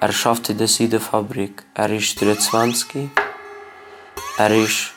[0.00, 1.62] Er arbeitet in der Seidenfabrik.
[1.74, 3.08] Er ist 23.
[4.38, 4.92] Er ist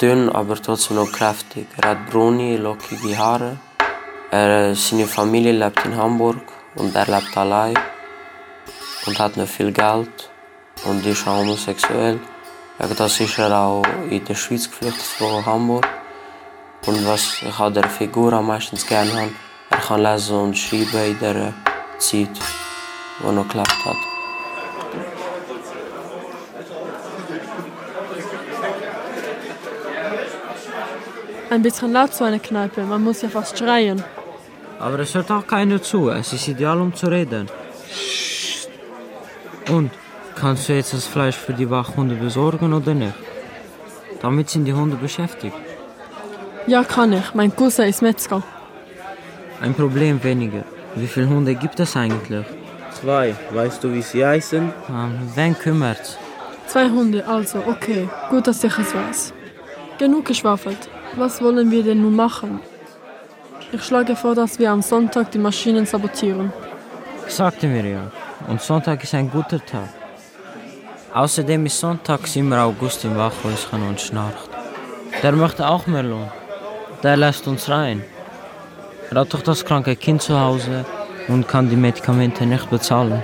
[0.00, 1.66] dünn, aber trotzdem noch kräftig.
[1.80, 3.58] Er hat braune, lockige Haare.
[4.30, 6.42] Er, seine Familie lebt in Hamburg
[6.74, 7.78] und er lebt allein
[9.06, 10.30] und hat nicht viel Geld
[10.84, 12.20] und ist auch homosexuell.
[12.78, 15.88] Wegen das ist er auch in der Schweiz geflüchtet von Hamburg.
[16.86, 19.47] Und was ich an der Figur am meisten gerne habe,
[19.78, 21.54] er kann lesen und schreiben in der
[21.98, 22.36] Zeit,
[23.20, 23.96] die noch gelebt hat.
[31.50, 34.02] Ein bisschen laut zu einer Kneipe, man muss ja fast schreien.
[34.80, 36.10] Aber es hört auch keiner zu.
[36.10, 37.48] Es ist ideal, um zu reden.
[39.70, 39.90] Und,
[40.34, 43.14] kannst du jetzt das Fleisch für die Wachhunde besorgen oder nicht?
[44.22, 45.56] Damit sind die Hunde beschäftigt.
[46.66, 47.34] Ja, kann ich.
[47.34, 48.42] Mein Cousin ist Metzger.
[49.60, 50.64] Ein Problem weniger.
[50.94, 52.46] Wie viele Hunde gibt es eigentlich?
[53.00, 53.34] Zwei.
[53.52, 54.72] Weißt du, wie sie heißen?
[54.88, 56.16] Ähm, wen kümmert's?
[56.66, 58.08] Zwei Hunde, also, okay.
[58.30, 59.32] Gut, dass ich es weiß.
[59.98, 60.88] Genug geschwafelt.
[61.16, 62.60] Was wollen wir denn nun machen?
[63.72, 66.52] Ich schlage vor, dass wir am Sonntag die Maschinen sabotieren.
[67.26, 68.10] Sagte mir ja.
[68.46, 69.88] Und Sonntag ist ein guter Tag.
[71.12, 74.50] Außerdem ist Sonntag immer August im Wachhäuschen und schnarcht.
[75.22, 76.30] Der möchte auch mehr Lohn.
[77.02, 78.04] Der lässt uns rein.
[79.10, 80.84] Er hat doch das kranke Kind zu Hause
[81.28, 83.22] und kann die Medikamente nicht bezahlen.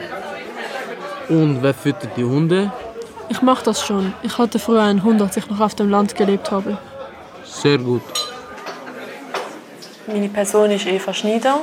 [1.28, 2.72] Und wer füttert die Hunde?
[3.28, 4.14] Ich mach das schon.
[4.22, 6.78] Ich hatte früher einen Hund, als ich noch auf dem Land gelebt habe.
[7.44, 8.02] Sehr gut.
[10.06, 11.60] Meine Person ist Eva Schneider.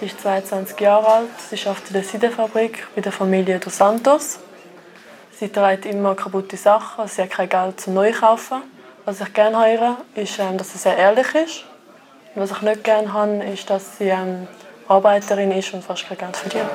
[0.00, 1.28] Sie ist 22 Jahre alt.
[1.50, 4.38] Sie arbeitet in der Seidenfabrik bei der Familie Dos Santos.
[5.38, 7.06] Sie trägt immer kaputte Sachen.
[7.08, 8.62] Sie hat kein Geld zum Neukaufen.
[9.04, 11.64] Was ich gerne höre, ist, ähm, dass sie sehr ehrlich ist.
[12.34, 14.48] Was ich nicht gerne habe, ist, dass sie ähm,
[14.88, 16.70] Arbeiterin ist und fast kein Geld verdient.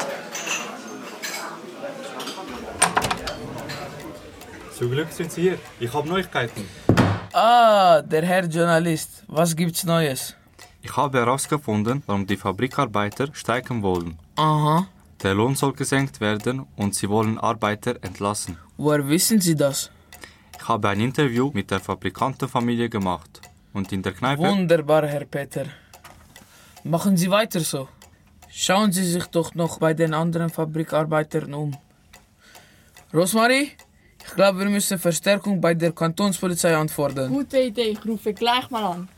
[4.78, 5.58] Zum Glück sind Sie hier.
[5.80, 6.64] Ich habe Neuigkeiten.
[7.34, 9.24] Ah, der Herr Journalist.
[9.28, 10.36] Was gibt's Neues?
[10.84, 14.20] Ich habe herausgefunden, warum die Fabrikarbeiter streiken wollen.
[14.36, 14.88] Aha.
[15.24, 18.60] Der Lohn soll gesenkt werden und sie wollen Arbeiter entlassen.
[18.78, 19.90] Woher wissen Sie das?
[20.56, 23.42] Ich habe ein Interview mit der Fabrikantenfamilie gemacht.
[23.78, 24.42] Und in der Kneipe.
[24.42, 25.66] Wunderbar, Herr Peter.
[26.84, 27.88] Machen Sie weiter so.
[28.50, 31.78] Schauen Sie sich doch noch bei den anderen Fabrikarbeitern um.
[33.14, 33.74] Rosmarie,
[34.26, 37.32] ich glaube, wir müssen Verstärkung bei der Kantonspolizei anfordern.
[37.32, 39.10] Gute Idee, ich rufe gleich mal an.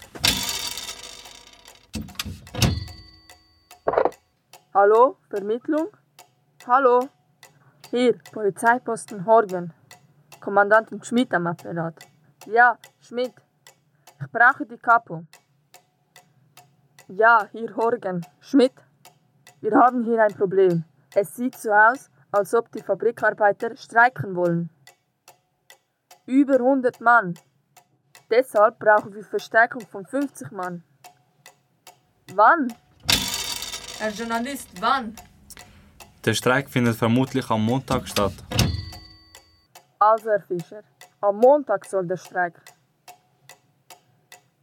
[4.74, 5.88] Hallo, Vermittlung?
[6.68, 7.08] Hallo?
[7.92, 9.72] Hier, Polizeiposten Horgen.
[10.42, 11.96] Kommandantin Schmidt am Apparat.
[12.46, 13.34] Ja, Schmidt.
[14.22, 15.26] Ich brauche die Kapo.
[17.08, 18.26] Ja, hier Horgen.
[18.40, 18.74] Schmidt.
[19.62, 20.84] Wir haben hier ein Problem.
[21.16, 24.70] Es sieht so aus, als ob die Fabrikarbeiter streiken wollen.
[26.26, 27.34] Über 100 Mann.
[28.30, 30.84] Deshalb brauchen wir Verstärkung von 50 Mann.
[32.36, 32.72] Wann?
[33.98, 35.16] Herr Journalist, wann?
[36.26, 38.34] Der Streik findet vermutlich am Montag statt.
[39.98, 40.84] Also, Herr Fischer,
[41.22, 42.62] am Montag soll der Streik.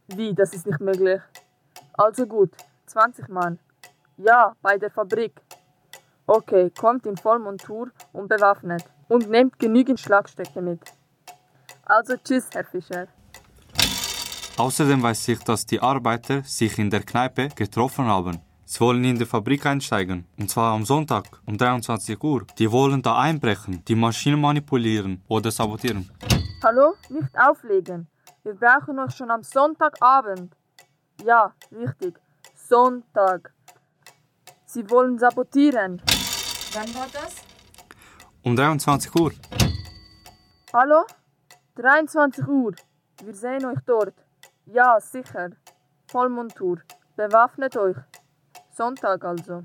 [0.07, 1.21] Wie, das ist nicht möglich.
[1.93, 2.51] Also gut,
[2.85, 3.59] 20 Mann.
[4.17, 5.41] Ja, bei der Fabrik.
[6.25, 8.83] Okay, kommt in Vollmontur und bewaffnet.
[9.09, 10.81] Und nehmt genügend Schlagstöcke mit.
[11.83, 13.07] Also tschüss, Herr Fischer.
[14.57, 18.39] Außerdem weiß ich, dass die Arbeiter sich in der Kneipe getroffen haben.
[18.65, 20.25] Sie wollen in die Fabrik einsteigen.
[20.37, 22.45] Und zwar am Sonntag um 23 Uhr.
[22.57, 26.09] Die wollen da einbrechen, die Maschinen manipulieren oder sabotieren.
[26.63, 26.95] Hallo?
[27.09, 28.07] Nicht auflegen.
[28.47, 30.55] Wir brauchen euch schon am Sonntagabend.
[31.21, 32.17] Ja, richtig.
[32.55, 33.53] Sonntag.
[34.65, 36.01] Sie wollen sabotieren.
[36.71, 37.35] Wann war das?
[38.43, 39.33] Um 23 Uhr.
[40.71, 41.03] Hallo?
[41.75, 42.73] 23 Uhr.
[43.21, 44.15] Wir sehen euch dort.
[44.65, 45.49] Ja, sicher.
[46.09, 46.77] Vollmontur.
[47.17, 47.97] Bewaffnet euch.
[48.73, 49.63] Sonntag also.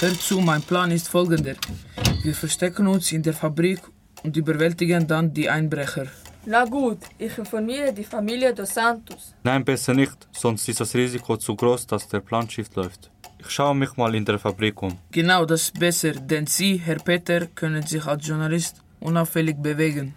[0.00, 1.56] Hör zu, mein Plan ist folgender.
[2.22, 3.80] Wir verstecken uns in der Fabrik
[4.22, 6.06] und überwältigen dann die Einbrecher.
[6.46, 9.34] Na gut, ich informiere die Familie Dos Santos.
[9.42, 13.10] Nein, besser nicht, sonst ist das Risiko zu groß, dass der Plan schief läuft.
[13.38, 14.98] Ich schaue mich mal in der Fabrik um.
[15.10, 20.14] Genau, das ist besser, denn Sie, Herr Peter, können sich als Journalist unauffällig bewegen.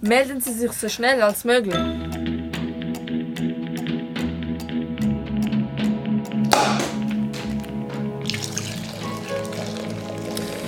[0.00, 1.74] Melden Sie sich so schnell als möglich.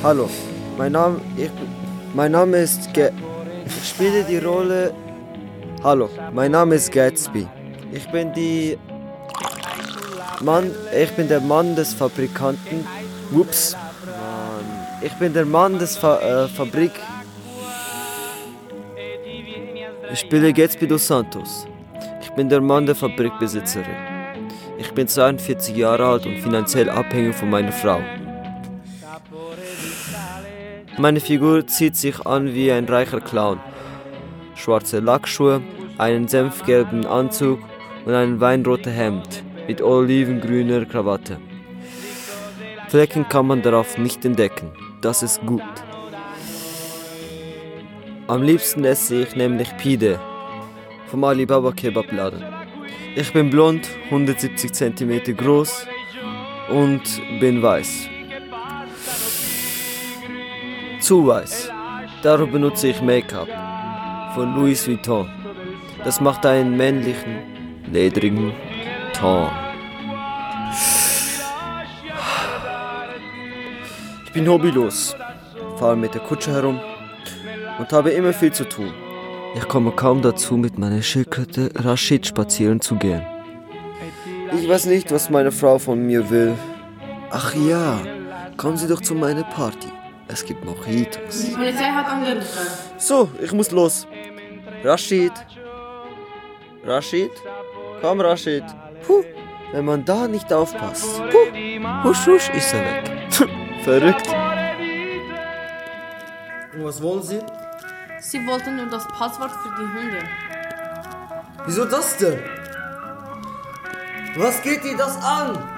[0.03, 0.29] Hallo,
[0.77, 1.51] mein Name, ich,
[2.15, 3.11] mein Name ist Ge
[3.79, 4.93] ich spiele die Rolle.
[5.85, 7.47] Hallo, mein Name ist Gatsby.
[7.93, 8.77] Ich bin die
[10.41, 12.87] Mann, ich bin der Mann des Fabrikanten.
[13.33, 14.65] Ups, Mann,
[15.03, 16.93] ich bin der Mann des Fa äh, Fabrik.
[20.13, 21.67] Ich spiele Gatsby dos Santos.
[22.21, 23.97] Ich bin der Mann der Fabrikbesitzerin.
[24.79, 28.01] Ich bin 42 Jahre alt und finanziell abhängig von meiner Frau.
[30.99, 33.61] Meine Figur zieht sich an wie ein reicher Clown.
[34.57, 35.63] Schwarze Lackschuhe,
[35.97, 37.61] einen senfgelben Anzug
[38.05, 41.39] und ein weinrotes Hemd mit olivengrüner Krawatte.
[42.89, 44.73] Flecken kann man darauf nicht entdecken.
[45.01, 45.63] Das ist gut.
[48.27, 50.19] Am liebsten esse ich nämlich Pide
[51.07, 52.45] vom Alibaba Kebabladen.
[53.15, 55.87] Ich bin blond, 170 cm groß
[56.71, 57.03] und
[57.39, 58.18] bin weiß.
[61.09, 61.33] Zu.
[62.23, 63.49] Darum benutze ich Make-up
[64.35, 65.27] von Louis Vuitton.
[66.05, 67.39] Das macht einen männlichen
[67.91, 68.53] ledrigen
[69.15, 69.49] Ton.
[74.27, 75.17] Ich bin hobbylos,
[75.79, 76.79] fahre mit der Kutsche herum
[77.79, 78.93] und habe immer viel zu tun.
[79.57, 83.23] Ich komme kaum dazu, mit meiner Schildkröte Rashid spazieren zu gehen.
[84.53, 86.53] Ich weiß nicht, was meine Frau von mir will.
[87.31, 87.99] Ach ja,
[88.59, 89.89] kommen Sie doch zu meiner Party.
[90.29, 91.45] Es gibt Mojitos.
[91.45, 92.67] Die Polizei hat angerufen.
[92.99, 94.07] So, ich muss los.
[94.85, 95.33] Rashid.
[96.85, 97.33] Rashid?
[98.01, 98.65] Komm, Rashid.
[99.07, 99.25] Puh,
[99.73, 101.23] wenn man da nicht aufpasst.
[101.31, 103.11] Puh, husch, husch, ist er weg.
[103.85, 104.29] Verrückt.
[106.75, 107.41] Und was wollen Sie?
[108.21, 110.23] Sie wollten nur das Passwort für die Hunde.
[111.65, 112.39] Wieso das denn?
[114.37, 115.78] Was geht dir das an?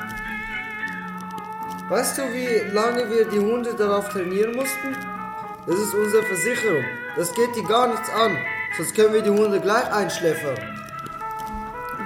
[1.90, 4.96] Weißt du, wie lange wir die Hunde darauf trainieren mussten?
[5.66, 6.84] Das ist unsere Versicherung.
[7.16, 8.38] Das geht dir gar nichts an.
[8.76, 10.54] Sonst können wir die Hunde gleich einschläfern.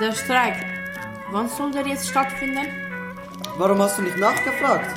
[0.01, 0.55] Der Streik.
[1.33, 2.67] Wann soll der jetzt stattfinden?
[3.59, 4.89] Warum hast du nicht nachgefragt?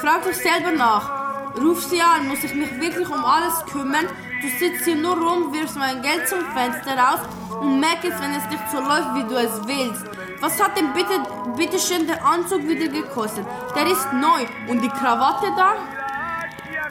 [0.00, 1.54] Frag doch selber nach.
[1.56, 4.06] Ruf sie an, muss ich mich wirklich um alles kümmern?
[4.42, 7.20] Du sitzt hier nur rum, wirfst mein Geld zum Fenster raus
[7.60, 10.25] und merkst, wenn es nicht so läuft, wie du es willst.
[10.40, 11.20] Was hat denn bitte,
[11.56, 13.46] bitte schön der Anzug wieder gekostet?
[13.74, 14.44] Der ist neu.
[14.68, 15.74] Und die Krawatte da?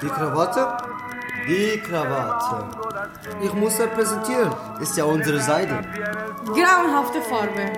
[0.01, 0.77] Die Krawatte?
[1.47, 2.65] Die Krawatte.
[3.41, 4.51] Ich muss repräsentieren.
[4.81, 5.81] Ist ja unsere Seite.
[6.45, 7.71] Grauenhafte Farbe.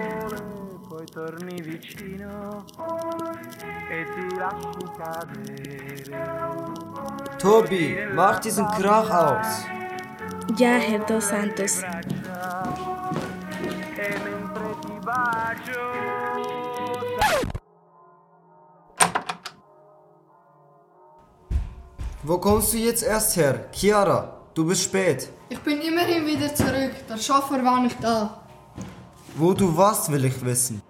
[7.40, 9.66] Tobi, mach diesen Krach aus.
[10.58, 11.84] Ja, Herr Dos Santos.
[22.24, 23.70] Wo kommst du jetzt erst her?
[23.72, 25.30] Chiara, du bist spät.
[25.50, 26.92] Ich bin immerhin wieder zurück.
[27.10, 28.42] Der Chauffeur war nicht da.
[29.36, 30.82] Wo du warst, will ich wissen.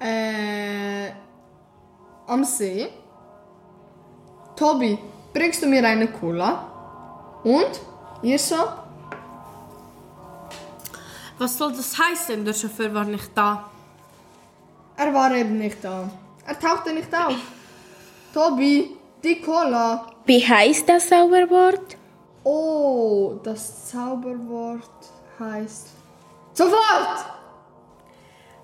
[0.00, 1.10] Äh.
[2.26, 2.88] Am See.
[4.56, 4.98] Tobi,
[5.34, 6.66] bringst du mir eine Cola?
[7.44, 7.80] Und?
[8.22, 8.56] Ihr so?
[11.38, 12.44] Was soll das heißen?
[12.44, 13.69] Der Chauffeur war nicht da.
[15.02, 16.10] Er war eben nicht da.
[16.46, 17.34] Er tauchte nicht auf.
[18.34, 20.06] Tobi, die Cola.
[20.26, 21.96] Wie heißt das Zauberwort?
[22.44, 25.00] Oh, das Zauberwort
[25.38, 25.86] heißt.
[26.52, 27.18] Sofort!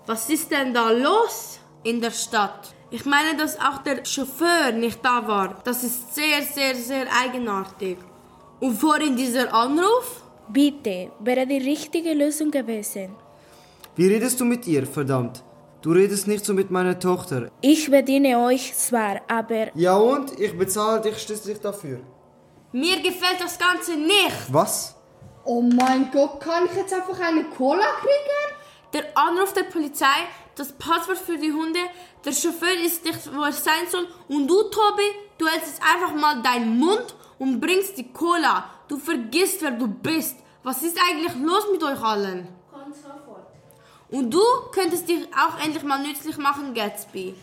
[0.04, 2.74] Was ist denn da los in der Stadt?
[2.90, 5.56] Ich meine, dass auch der Chauffeur nicht da war.
[5.64, 7.96] Das ist sehr, sehr, sehr eigenartig.
[8.60, 10.22] Und vorhin dieser Anruf?
[10.48, 13.16] Bitte, wäre die richtige Lösung gewesen.
[13.96, 15.42] Wie redest du mit ihr, verdammt?
[15.86, 17.48] Du redest nicht so mit meiner Tochter.
[17.60, 20.36] Ich bediene euch zwar, aber Ja und?
[20.40, 22.00] Ich bezahle dich schließlich dafür.
[22.72, 24.48] Mir gefällt das Ganze nicht.
[24.48, 24.96] Was?
[25.44, 28.56] Oh mein Gott, kann ich jetzt einfach eine Cola kriegen?
[28.94, 30.18] Der Anruf der Polizei,
[30.56, 31.78] das Passwort für die Hunde,
[32.24, 35.08] der Chauffeur ist nicht, wo er sein soll und du, Tobi,
[35.38, 38.64] du hältst jetzt einfach mal deinen Mund und bringst die Cola.
[38.88, 40.34] Du vergisst, wer du bist.
[40.64, 42.55] Was ist eigentlich los mit euch allen?
[44.10, 44.42] Und du
[44.72, 47.34] könntest dich auch endlich mal nützlich machen, Gatsby.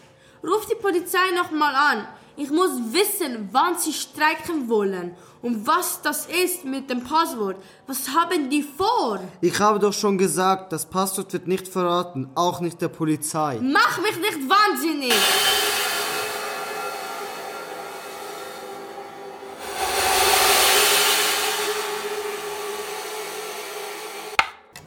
[0.44, 2.08] Ruf die Polizei nochmal an.
[2.36, 7.58] Ich muss wissen, wann sie streiken wollen und was das ist mit dem Passwort.
[7.86, 9.20] Was haben die vor?
[9.42, 13.60] Ich habe doch schon gesagt, das Passwort wird nicht verraten, auch nicht der Polizei.
[13.62, 15.14] Mach mich nicht wahnsinnig!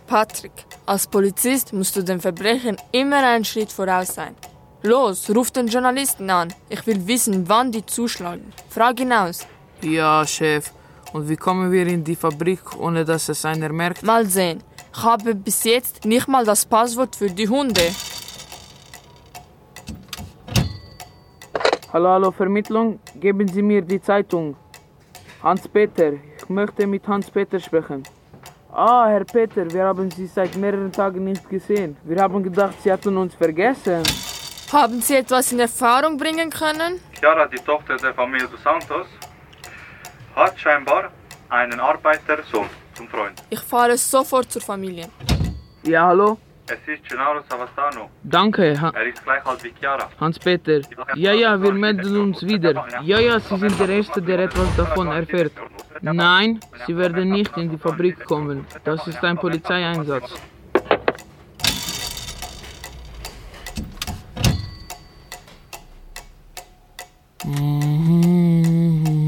[0.06, 0.52] Patrick,
[0.86, 4.34] als Polizist musst du den Verbrechern immer einen Schritt voraus sein.
[4.82, 6.54] Los, ruf den Journalisten an.
[6.68, 8.52] Ich will wissen, wann die zuschlagen.
[8.68, 9.46] Frag ihn aus.
[9.82, 10.70] Ja, Chef.
[11.12, 14.02] Und wie kommen wir in die Fabrik, ohne dass es einer merkt?
[14.04, 14.62] Mal sehen.
[14.94, 17.82] Ich habe bis jetzt nicht mal das Passwort für die Hunde.
[21.92, 23.00] Hallo, hallo, Vermittlung.
[23.18, 24.56] Geben Sie mir die Zeitung.
[25.42, 26.12] Hans-Peter.
[26.38, 28.02] Ich möchte mit Hans-Peter sprechen.
[28.78, 31.96] Ah, Herr Peter, wir haben Sie seit mehreren Tagen nicht gesehen.
[32.04, 34.02] Wir haben gedacht, Sie hatten uns vergessen.
[34.70, 37.00] Haben Sie etwas in Erfahrung bringen können?
[37.18, 39.06] Chiara, die Tochter der Familie dos Santos,
[40.34, 41.10] hat scheinbar
[41.48, 43.42] einen Arbeitersohn zum Freund.
[43.48, 45.08] Ich fahre sofort zur Familie.
[45.84, 46.36] Ja, hallo?
[46.68, 48.10] Es ist Gennaro Savastano.
[48.24, 50.10] Danke, ha Er ist gleich alt wie Chiara.
[50.18, 50.80] Hans-Peter.
[51.14, 52.72] Ja, ja, wir melden uns wieder.
[53.02, 55.52] Ja, ja, Sie sind der Erste, der etwas davon erfährt.
[56.00, 58.66] Nein, Sie werden nicht in die Fabrik kommen.
[58.82, 60.34] Das ist ein Polizeieinsatz.
[67.44, 69.25] Hm,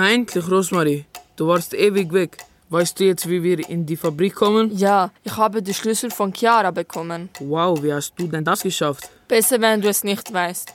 [0.00, 1.04] na endlich, Rosmarie.
[1.40, 2.36] Du warst ewig weg.
[2.68, 4.76] Weißt du jetzt, wie wir in die Fabrik kommen?
[4.76, 7.30] Ja, ich habe die Schlüssel von Chiara bekommen.
[7.38, 9.08] Wow, wie hast du denn das geschafft?
[9.26, 10.74] Besser, wenn du es nicht weißt.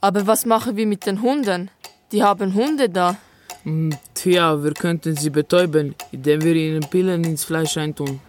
[0.00, 1.70] Aber was machen wir mit den Hunden?
[2.12, 3.18] Die haben Hunde da.
[3.64, 8.20] Hm, tja, wir könnten sie betäuben, indem wir ihnen Pillen ins Fleisch eintun.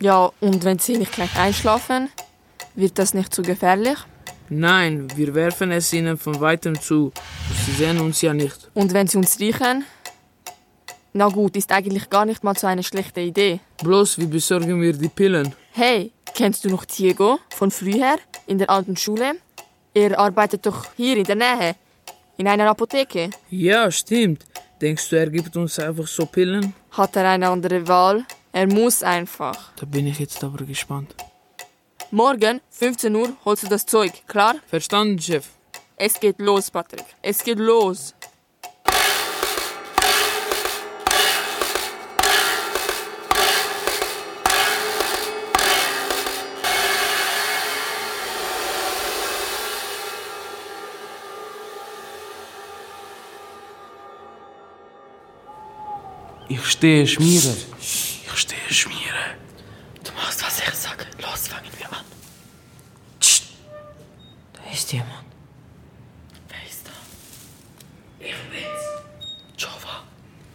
[0.00, 2.08] Ja, und wenn sie nicht gleich einschlafen,
[2.74, 3.98] wird das nicht zu gefährlich?
[4.48, 7.12] Nein, wir werfen es ihnen von weitem zu.
[7.66, 8.70] Sie sehen uns ja nicht.
[8.72, 9.84] Und wenn sie uns riechen?
[11.18, 13.58] Na gut, ist eigentlich gar nicht mal so eine schlechte Idee.
[13.82, 15.52] Bloß, wie besorgen wir die Pillen?
[15.72, 19.32] Hey, kennst du noch Diego von früher in der alten Schule?
[19.94, 21.74] Er arbeitet doch hier in der Nähe,
[22.36, 23.30] in einer Apotheke.
[23.50, 24.44] Ja, stimmt.
[24.80, 26.72] Denkst du, er gibt uns einfach so Pillen?
[26.92, 28.24] Hat er eine andere Wahl?
[28.52, 29.72] Er muss einfach.
[29.74, 31.16] Da bin ich jetzt aber gespannt.
[32.12, 34.54] Morgen, 15 Uhr, holst du das Zeug, klar?
[34.68, 35.48] Verstanden, Chef.
[35.96, 37.06] Es geht los, Patrick.
[37.22, 38.14] Es geht los.
[56.48, 57.54] Ich stehe Schmierer.
[57.80, 59.28] Ich stehe Schmierer.
[60.02, 61.04] Du machst, was ich sage.
[61.20, 62.04] Los, fangen wir an.
[64.54, 65.10] Da ist jemand.
[66.48, 66.92] Wer ist da?
[68.20, 68.84] Ich bin's.
[69.58, 70.02] Jova.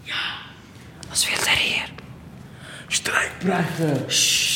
[0.08, 0.24] Ja.
[1.10, 1.84] Was will der hier?
[2.90, 4.08] Streikbrecher.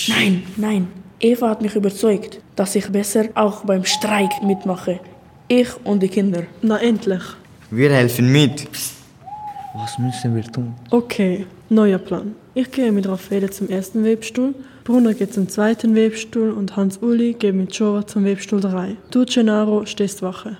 [0.07, 0.87] Nein, nein.
[1.19, 4.99] Eva hat mich überzeugt, dass ich besser auch beim Streik mitmache.
[5.47, 6.43] Ich und die Kinder.
[6.61, 7.23] Na endlich.
[7.69, 8.67] Wir helfen mit.
[9.79, 10.73] Was müssen wir tun?
[10.89, 12.35] Okay, neuer Plan.
[12.55, 17.53] Ich gehe mit Raffaele zum ersten Webstuhl, Bruno geht zum zweiten Webstuhl und Hans-Uli geht
[17.53, 18.95] mit Jova zum Webstuhl 3.
[19.11, 20.57] Du, Gennaro, stehst Wache.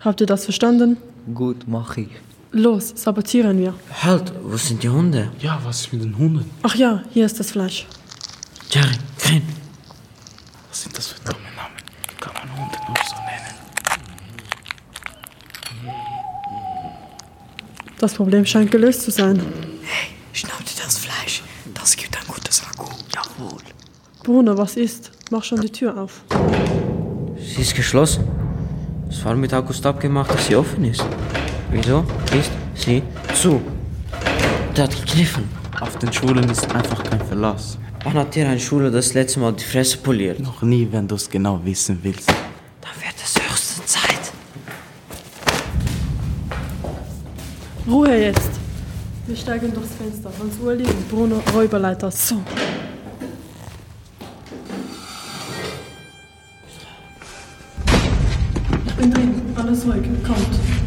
[0.00, 0.96] Habt ihr das verstanden?
[1.34, 2.08] Gut, mach ich.
[2.50, 3.74] Los, sabotieren wir.
[4.02, 5.30] Halt, wo sind die Hunde?
[5.38, 6.50] Ja, was ist mit den Hunden?
[6.62, 7.86] Ach ja, hier ist das Fleisch.
[8.70, 9.42] Jerry, Grin.
[10.70, 11.76] Was sind das für dumme Namen?
[12.20, 13.58] Kann man Hunde nur so nennen?
[17.98, 19.42] Das Problem scheint gelöst zu sein.
[20.32, 21.42] Schnapp dir das Fleisch.
[21.74, 22.94] Das gibt ein gutes Ragout.
[23.12, 23.60] Jawohl.
[24.22, 25.10] Bruno, was ist?
[25.30, 26.22] Mach schon die Tür auf.
[27.38, 28.24] Sie ist geschlossen.
[29.10, 31.04] Es war mit August abgemacht, dass sie offen ist.
[31.70, 32.04] Wieso
[32.38, 33.02] ist sie
[33.34, 33.60] zu?
[34.76, 35.48] Der hat gegriffen.
[35.80, 37.78] Auf den Schulen ist einfach kein Verlass.
[38.04, 40.38] Wann hat dir ein Schule das letzte Mal die Fresse poliert?
[40.38, 42.28] Noch nie, wenn du es genau wissen willst.
[42.28, 44.32] Dann wird es höchste Zeit.
[47.88, 48.50] Ruhe jetzt.
[49.26, 50.30] Wir steigen durchs Fenster.
[50.38, 52.10] Hans-Uli und Bruno Räuberleiter.
[52.10, 52.36] So.
[58.86, 59.42] Ich bin drin.
[59.56, 60.02] Alles ruhig.
[60.26, 60.77] Kommt.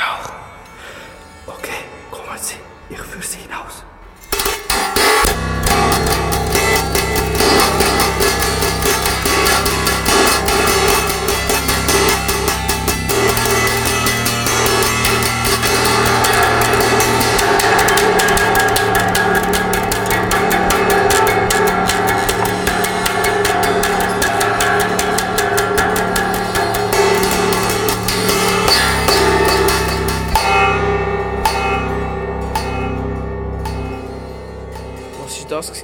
[0.00, 1.54] Auch.
[1.54, 2.56] Okay, kommen Sie.
[2.90, 3.84] Ich führe Sie hinaus.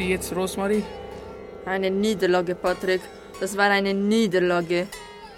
[0.05, 0.85] Gewesen jetzt, Rosmarie?
[1.65, 3.01] Eine Niederlage, Patrick.
[3.41, 4.87] Das war eine Niederlage.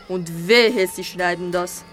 [0.09, 1.85] Und wehe, sie schreiben das.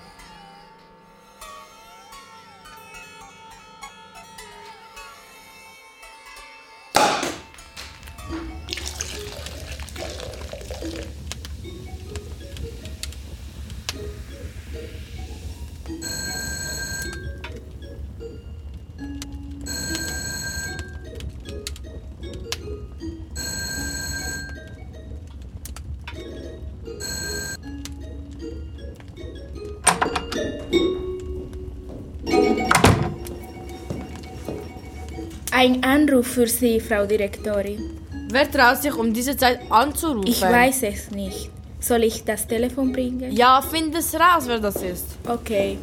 [36.33, 37.91] Für Sie, Frau Direktorin.
[38.31, 40.27] Wer traut sich um diese Zeit anzurufen?
[40.27, 41.51] Ich weiß es nicht.
[41.79, 43.31] Soll ich das Telefon bringen?
[43.31, 45.05] Ja, find es raus, wer das ist.
[45.27, 45.77] Okay.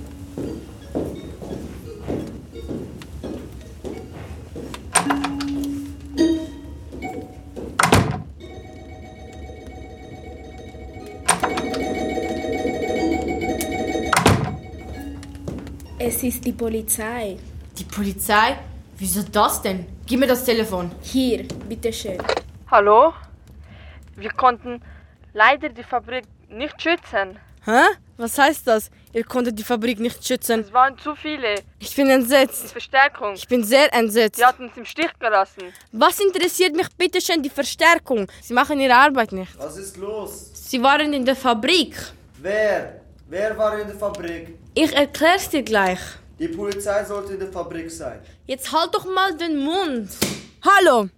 [15.98, 17.36] Es ist die Polizei.
[17.78, 18.59] Die Polizei?
[18.98, 19.99] Wieso das denn?
[20.11, 20.90] Gib mir das Telefon.
[21.02, 22.18] Hier, bitteschön.
[22.68, 23.14] Hallo?
[24.16, 24.82] Wir konnten
[25.32, 27.38] leider die Fabrik nicht schützen.
[27.64, 27.82] Hä?
[28.16, 28.90] Was heißt das?
[29.12, 30.62] Ihr konntet die Fabrik nicht schützen.
[30.62, 31.62] Es waren zu viele.
[31.78, 32.72] Ich bin entsetzt.
[32.72, 33.34] Verstärkung.
[33.34, 34.38] Ich bin sehr entsetzt.
[34.38, 35.62] Sie hatten uns im Stich gelassen.
[35.92, 38.26] Was interessiert mich bitte schön die Verstärkung?
[38.42, 39.56] Sie machen ihre Arbeit nicht.
[39.58, 40.50] Was ist los?
[40.54, 41.94] Sie waren in der Fabrik.
[42.42, 43.00] Wer?
[43.28, 44.58] Wer war in der Fabrik?
[44.74, 46.00] Ich erklär's dir gleich.
[46.41, 48.18] Die Polizei sollte in der Fabrik sein.
[48.47, 50.09] Jetzt halt doch mal den Mund.
[50.64, 51.11] Hallo.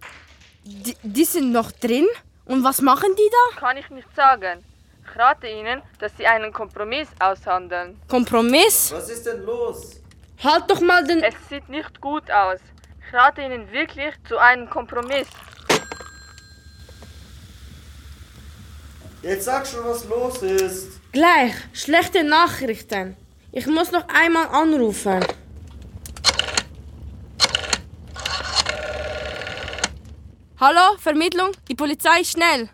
[0.64, 2.08] Die, die sind noch drin?
[2.44, 3.60] Und was machen die da?
[3.60, 4.64] Kann ich nicht sagen.
[5.04, 8.00] Ich rate Ihnen, dass Sie einen Kompromiss aushandeln.
[8.08, 8.90] Kompromiss?
[8.92, 10.00] Was ist denn los?
[10.42, 11.22] Halt doch mal den...
[11.22, 12.58] Es sieht nicht gut aus.
[13.06, 15.28] Ich rate Ihnen wirklich zu einem Kompromiss.
[19.22, 21.00] Jetzt sag schon, was los ist.
[21.12, 21.54] Gleich.
[21.72, 23.16] Schlechte Nachrichten.
[23.54, 25.20] Ich muss noch einmal anrufen.
[30.58, 31.50] Hallo, Vermittlung?
[31.68, 32.70] Die Polizei, schnell.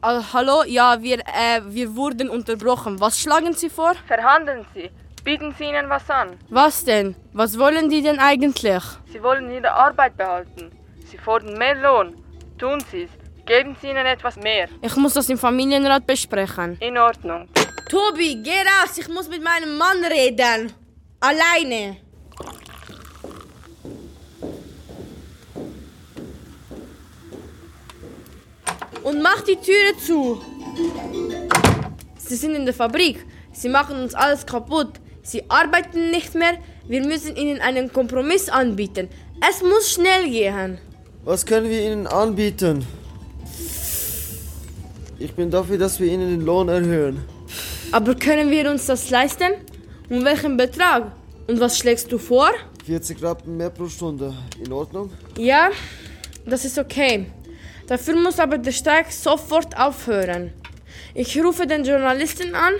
[0.00, 3.00] Ah, hallo, ja, wir, äh, wir wurden unterbrochen.
[3.00, 3.94] Was schlagen Sie vor?
[4.06, 4.90] Verhandeln Sie.
[5.24, 6.36] Bieten Sie ihnen was an.
[6.48, 7.16] Was denn?
[7.32, 8.84] Was wollen die denn eigentlich?
[9.12, 10.70] Sie wollen ihre Arbeit behalten.
[11.04, 12.14] Sie fordern mehr Lohn.
[12.58, 13.10] Tun Sie es.
[13.44, 14.68] Geben Sie ihnen etwas mehr.
[14.82, 16.76] Ich muss das im Familienrat besprechen.
[16.78, 17.48] In Ordnung.
[17.88, 20.72] Tobi, geh raus, ich muss mit meinem Mann reden.
[21.20, 21.98] Alleine.
[29.04, 30.42] Und mach die Türe zu.
[32.18, 33.24] Sie sind in der Fabrik.
[33.52, 34.94] Sie machen uns alles kaputt.
[35.22, 36.58] Sie arbeiten nicht mehr.
[36.88, 39.08] Wir müssen ihnen einen Kompromiss anbieten.
[39.48, 40.78] Es muss schnell gehen.
[41.24, 42.84] Was können wir ihnen anbieten?
[45.20, 47.35] Ich bin dafür, dass wir ihnen den Lohn erhöhen.
[47.92, 49.52] Aber können wir uns das leisten?
[50.08, 51.12] Um welchen Betrag?
[51.46, 52.50] Und was schlägst du vor?
[52.84, 54.34] 40 Rappen mehr pro Stunde.
[54.64, 55.10] In Ordnung?
[55.38, 55.70] Ja,
[56.44, 57.26] das ist okay.
[57.86, 60.52] Dafür muss aber der Streik sofort aufhören.
[61.14, 62.74] Ich rufe den Journalisten an.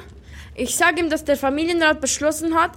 [0.54, 2.72] Ich sage ihm, dass der Familienrat beschlossen hat,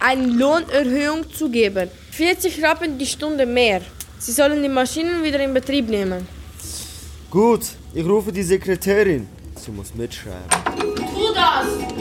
[0.00, 1.88] eine Lohnerhöhung zu geben.
[2.10, 3.80] 40 Rappen die Stunde mehr.
[4.18, 6.26] Sie sollen die Maschinen wieder in Betrieb nehmen.
[7.30, 7.62] Gut,
[7.94, 9.26] ich rufe die Sekretärin.
[9.56, 10.91] Sie muss mitschreiben.
[11.34, 11.92] Das!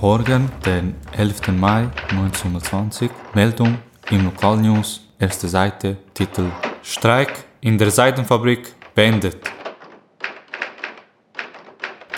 [0.00, 1.48] Morgen, den 11.
[1.48, 3.10] Mai 1920.
[3.34, 3.78] Meldung
[4.10, 6.50] im Lokalnews, erste Seite, Titel
[6.82, 9.36] Streik in der Seidenfabrik beendet.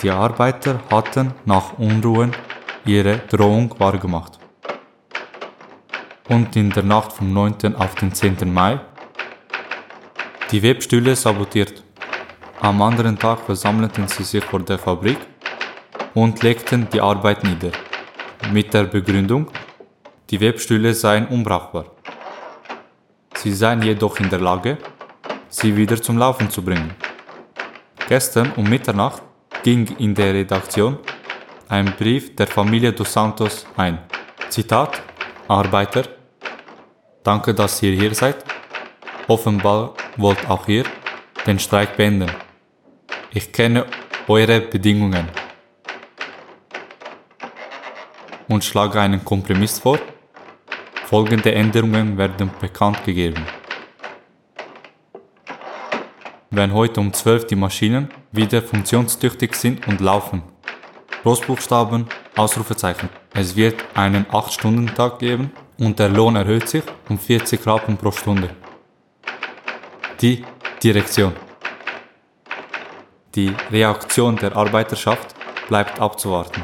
[0.01, 2.31] Die Arbeiter hatten nach Unruhen
[2.85, 4.39] ihre Drohung wahrgemacht.
[6.29, 7.75] Und in der Nacht vom 9.
[7.75, 8.53] auf den 10.
[8.53, 8.79] Mai
[10.51, 11.83] die Webstühle sabotiert.
[12.61, 15.17] Am anderen Tag versammelten sie sich vor der Fabrik
[16.13, 17.71] und legten die Arbeit nieder.
[18.51, 19.47] Mit der Begründung,
[20.29, 21.85] die Webstühle seien unbrauchbar.
[23.35, 24.77] Sie seien jedoch in der Lage,
[25.49, 26.93] sie wieder zum Laufen zu bringen.
[28.07, 29.21] Gestern um Mitternacht
[29.63, 30.99] ging in der Redaktion
[31.73, 33.97] ein Brief der Familie dos Santos ein.
[34.49, 35.01] Zitat:
[35.47, 36.03] Arbeiter,
[37.23, 38.37] danke, dass ihr hier seid.
[39.27, 40.85] Offenbar wollt auch ihr
[41.47, 42.31] den Streik beenden.
[43.31, 43.87] Ich kenne
[44.27, 45.27] eure Bedingungen
[48.47, 49.97] und schlage einen Kompromiss vor.
[51.05, 53.43] Folgende Änderungen werden bekannt gegeben.
[56.51, 60.52] Wenn heute um 12 die Maschinen wieder funktionstüchtig sind und laufen.
[61.23, 63.07] Großbuchstaben, Ausrufezeichen.
[63.33, 68.49] Es wird einen 8-Stunden-Tag geben und der Lohn erhöht sich um 40 Rappen pro Stunde.
[70.21, 70.43] Die
[70.83, 71.33] Direktion.
[73.35, 75.33] Die Reaktion der Arbeiterschaft
[75.69, 76.61] bleibt abzuwarten.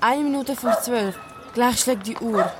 [0.00, 0.72] Eine Minute vor
[1.58, 1.68] zwölf.
[1.68, 2.50] Gleich schlägt die Uhr.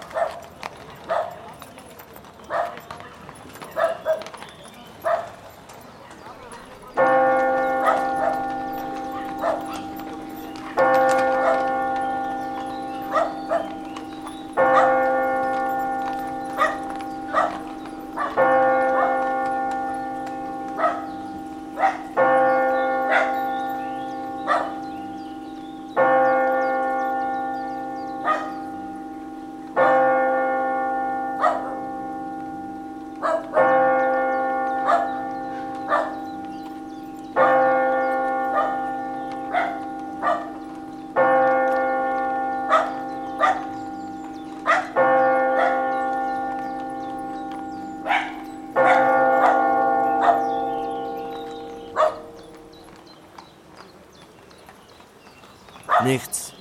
[56.08, 56.54] Nichts.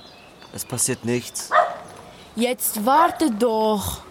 [0.52, 1.48] Es passiert nichts.
[2.36, 4.02] Jetzt warte doch.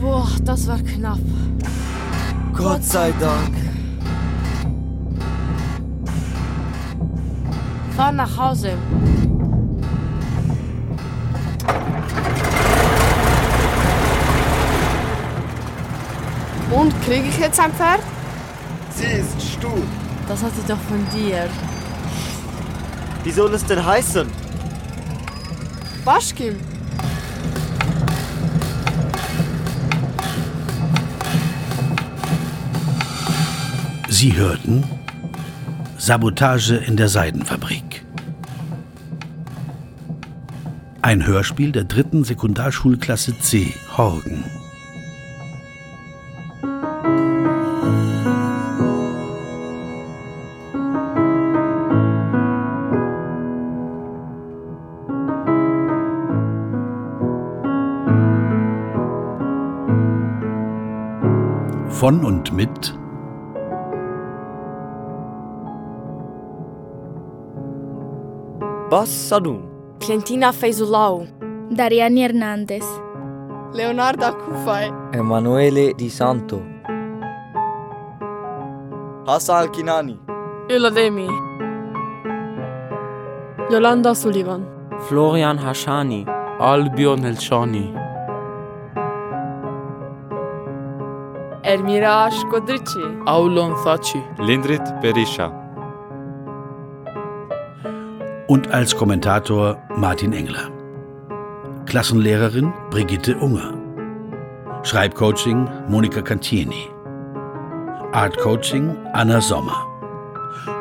[0.00, 1.18] Boah, das war knapp.
[2.54, 3.59] Gott sei Dank.
[8.00, 8.78] Fahr nach Hause.
[16.70, 18.00] Und kriege ich jetzt ein Pferd?
[18.94, 19.82] Sie ist stur.
[20.26, 21.46] Das hatte ich doch von dir.
[23.22, 24.26] Wie soll es denn heißen?
[26.04, 26.56] Waschkim.
[34.08, 34.84] Sie hörten
[35.98, 37.29] Sabotage in der Seidenfabrik.
[41.10, 44.44] Ein Hörspiel der dritten Sekundarschulklasse C, Horgen.
[61.88, 62.94] Von und mit
[68.90, 69.69] Bassadum.
[70.00, 71.26] Clentina Feizulau.
[71.70, 72.84] Dariani Hernandez.
[73.74, 74.90] Leonardo Kufay.
[75.12, 76.62] Emanuele Di Santo.
[79.26, 80.18] Hassan Al-Kinani.
[80.70, 81.28] Ilademi.
[83.70, 84.64] Yolanda Sullivan.
[85.06, 86.24] Florian Hashani.
[86.58, 87.94] Albion Elshani.
[91.62, 93.04] Elmira Shkodrici.
[93.26, 94.20] Aulon Thaci.
[94.38, 95.59] Lindrit Berisha.
[98.50, 100.72] Und als Kommentator Martin Engler.
[101.86, 103.74] Klassenlehrerin Brigitte Unger.
[104.82, 106.88] Schreibcoaching Monika Cantieni.
[108.10, 109.86] Artcoaching Anna Sommer.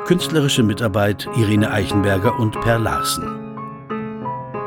[0.08, 3.56] Künstlerische Mitarbeit Irene Eichenberger und Per Larsen.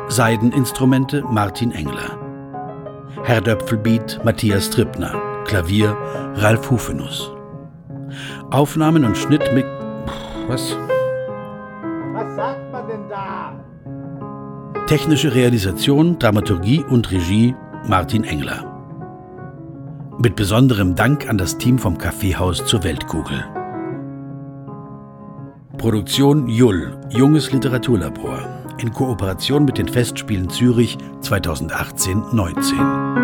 [0.07, 2.17] Seideninstrumente Martin Engler.
[3.25, 5.97] Herdöpfelbeat Matthias Trippner, Klavier
[6.37, 7.33] Ralf Hufenus.
[8.53, 9.67] Aufnahmen und Schnitt mit.
[10.47, 10.77] Was?
[10.77, 10.92] Was
[14.93, 17.55] Technische Realisation, Dramaturgie und Regie
[17.89, 18.63] Martin Engler.
[20.19, 23.43] Mit besonderem Dank an das Team vom Kaffeehaus zur Weltkugel.
[25.79, 28.39] Produktion Jull, Junges Literaturlabor,
[28.77, 33.22] in Kooperation mit den Festspielen Zürich 2018-19.